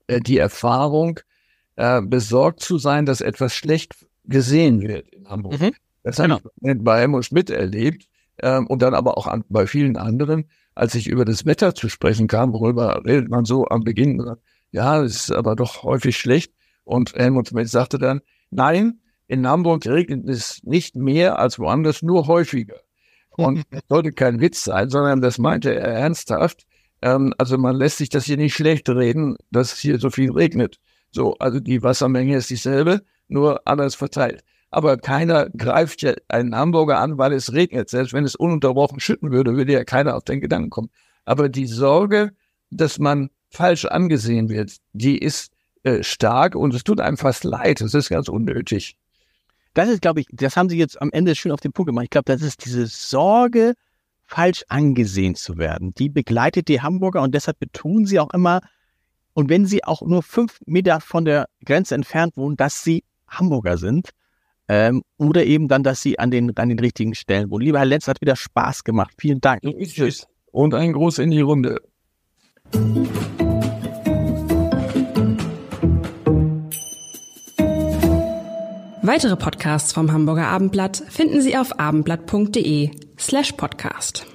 äh, 0.08 0.20
die 0.20 0.38
Erfahrung, 0.38 1.20
äh, 1.76 2.02
besorgt 2.02 2.60
zu 2.60 2.78
sein, 2.78 3.06
dass 3.06 3.22
etwas 3.22 3.56
schlecht 3.56 3.96
gesehen 4.26 4.82
wird 4.82 5.10
in 5.10 5.30
Hamburg. 5.30 5.60
Mhm. 5.60 5.72
Das 6.04 6.18
genau. 6.18 6.36
habe 6.36 6.50
ich 6.62 6.84
bei 6.84 7.00
Helmut 7.00 7.26
Schmidt 7.26 7.50
erlebt 7.50 8.08
ähm, 8.42 8.68
und 8.68 8.82
dann 8.82 8.94
aber 8.94 9.18
auch 9.18 9.28
an, 9.28 9.44
bei 9.50 9.68
vielen 9.68 9.98
anderen, 9.98 10.50
als 10.76 10.96
ich 10.96 11.08
über 11.08 11.26
das 11.26 11.46
Wetter 11.46 11.76
zu 11.76 11.90
sprechen 11.90 12.28
kam, 12.28 12.54
worüber 12.54 13.04
redet 13.06 13.30
man 13.30 13.46
so 13.46 13.68
am 13.68 13.84
Beginn, 13.84 14.24
ja, 14.72 15.02
es 15.04 15.16
ist 15.16 15.32
aber 15.32 15.56
doch 15.56 15.84
häufig 15.84 16.18
schlecht. 16.18 16.54
Und 16.84 17.14
Helmut 17.14 17.50
Schmidt 17.50 17.70
sagte 17.70 18.00
dann, 18.00 18.22
nein, 18.50 19.00
in 19.28 19.48
Hamburg 19.48 19.86
regnet 19.86 20.28
es 20.28 20.64
nicht 20.64 20.96
mehr 20.96 21.40
als 21.40 21.60
woanders, 21.60 22.02
nur 22.02 22.28
häufiger. 22.28 22.78
Und 23.30 23.64
das 23.72 23.82
sollte 23.88 24.12
kein 24.12 24.42
Witz 24.42 24.64
sein, 24.64 24.90
sondern 24.90 25.22
das 25.22 25.38
meinte 25.38 25.74
er 25.74 25.88
ernsthaft. 25.88 26.66
Ähm, 27.02 27.34
also 27.38 27.58
man 27.58 27.76
lässt 27.76 27.98
sich 27.98 28.10
das 28.10 28.26
hier 28.26 28.38
nicht 28.38 28.56
schlecht 28.56 28.90
reden, 28.90 29.38
dass 29.52 29.74
es 29.74 29.80
hier 29.80 30.00
so 30.00 30.10
viel 30.10 30.32
regnet. 30.32 30.80
So, 31.12 31.36
also 31.40 31.60
die 31.60 31.84
Wassermenge 31.84 32.38
ist 32.38 32.50
dieselbe, 32.50 33.02
nur 33.28 33.62
anders 33.66 33.96
verteilt. 33.96 34.44
Aber 34.72 34.98
keiner 34.98 35.50
greift 35.50 36.02
ja 36.02 36.14
einen 36.30 36.56
Hamburger 36.56 37.00
an, 37.00 37.18
weil 37.18 37.34
es 37.34 37.54
regnet. 37.54 37.90
Selbst 37.90 38.14
wenn 38.14 38.24
es 38.24 38.36
ununterbrochen 38.36 39.00
schütten 39.00 39.32
würde, 39.32 39.56
würde 39.56 39.74
ja 39.74 39.84
keiner 39.84 40.16
auf 40.16 40.24
den 40.24 40.42
Gedanken 40.42 40.70
kommen. 40.70 40.90
Aber 41.26 41.50
die 41.50 41.68
Sorge, 41.68 42.32
dass 42.70 42.98
man 42.98 43.30
falsch 43.50 43.86
angesehen 43.86 44.50
wird, 44.50 44.78
die 44.94 45.18
ist 45.18 45.52
äh, 45.84 46.04
stark 46.04 46.56
und 46.56 46.74
es 46.74 46.84
tut 46.84 47.02
einem 47.02 47.18
fast 47.18 47.44
leid. 47.44 47.82
Es 47.82 47.94
ist 47.94 48.10
ganz 48.10 48.30
unnötig 48.30 48.98
das 49.74 49.90
ist, 49.90 50.02
glaube 50.02 50.22
ich, 50.22 50.28
das 50.32 50.58
haben 50.58 50.70
Sie 50.70 50.78
jetzt 50.78 51.02
am 51.02 51.12
Ende 51.12 51.36
schön 51.36 51.52
auf 51.52 51.62
den 51.62 51.72
Punkt 51.72 51.88
gemacht. 51.88 52.06
Ich 52.06 52.10
glaube, 52.10 52.32
das 52.32 52.42
ist 52.42 52.66
diese 52.66 52.88
Sorge, 52.88 53.74
falsch 54.24 54.64
angesehen 54.70 55.36
zu 55.36 55.58
werden. 55.58 55.94
Die 55.94 56.10
begleitet 56.10 56.68
die 56.68 56.82
Hamburger 56.82 57.22
und 57.22 57.34
deshalb 57.34 57.60
betonen 57.60 58.06
sie 58.06 58.20
auch 58.20 58.34
immer, 58.34 58.62
und 59.34 59.50
wenn 59.50 59.66
sie 59.66 59.86
auch 59.86 60.02
nur 60.02 60.24
fünf 60.24 60.60
Meter 60.66 61.00
von 61.00 61.24
der 61.24 61.48
Grenze 61.64 61.96
entfernt 61.96 62.36
wohnen, 62.36 62.58
dass 62.58 62.84
sie 62.84 63.06
Hamburger 63.28 63.78
sind. 63.78 64.10
Ähm, 64.74 65.02
oder 65.18 65.44
eben 65.44 65.68
dann, 65.68 65.84
dass 65.84 66.02
sie 66.02 66.18
an 66.18 66.32
den, 66.32 66.56
an 66.58 66.70
den 66.70 66.80
richtigen 66.80 67.14
Stellen 67.14 67.52
wohnen. 67.52 67.66
Lieber 67.66 67.80
Herr 67.80 67.86
Lenz, 67.86 68.08
hat 68.08 68.22
wieder 68.22 68.38
Spaß 68.38 68.86
gemacht. 68.86 69.12
Vielen 69.18 69.42
Dank. 69.42 69.64
Tschüss. 69.64 70.26
Und 70.50 70.74
ein 70.74 70.94
Gruß 70.94 71.20
in 71.20 71.30
die 71.32 71.42
Runde. 71.42 71.82
Weitere 79.02 79.36
Podcasts 79.36 79.92
vom 79.92 80.14
Hamburger 80.14 80.48
Abendblatt 80.48 81.04
finden 81.10 81.42
Sie 81.42 81.58
auf 81.58 81.78
abendblatt.de 81.78 82.92
slash 83.20 83.52
podcast. 83.52 84.26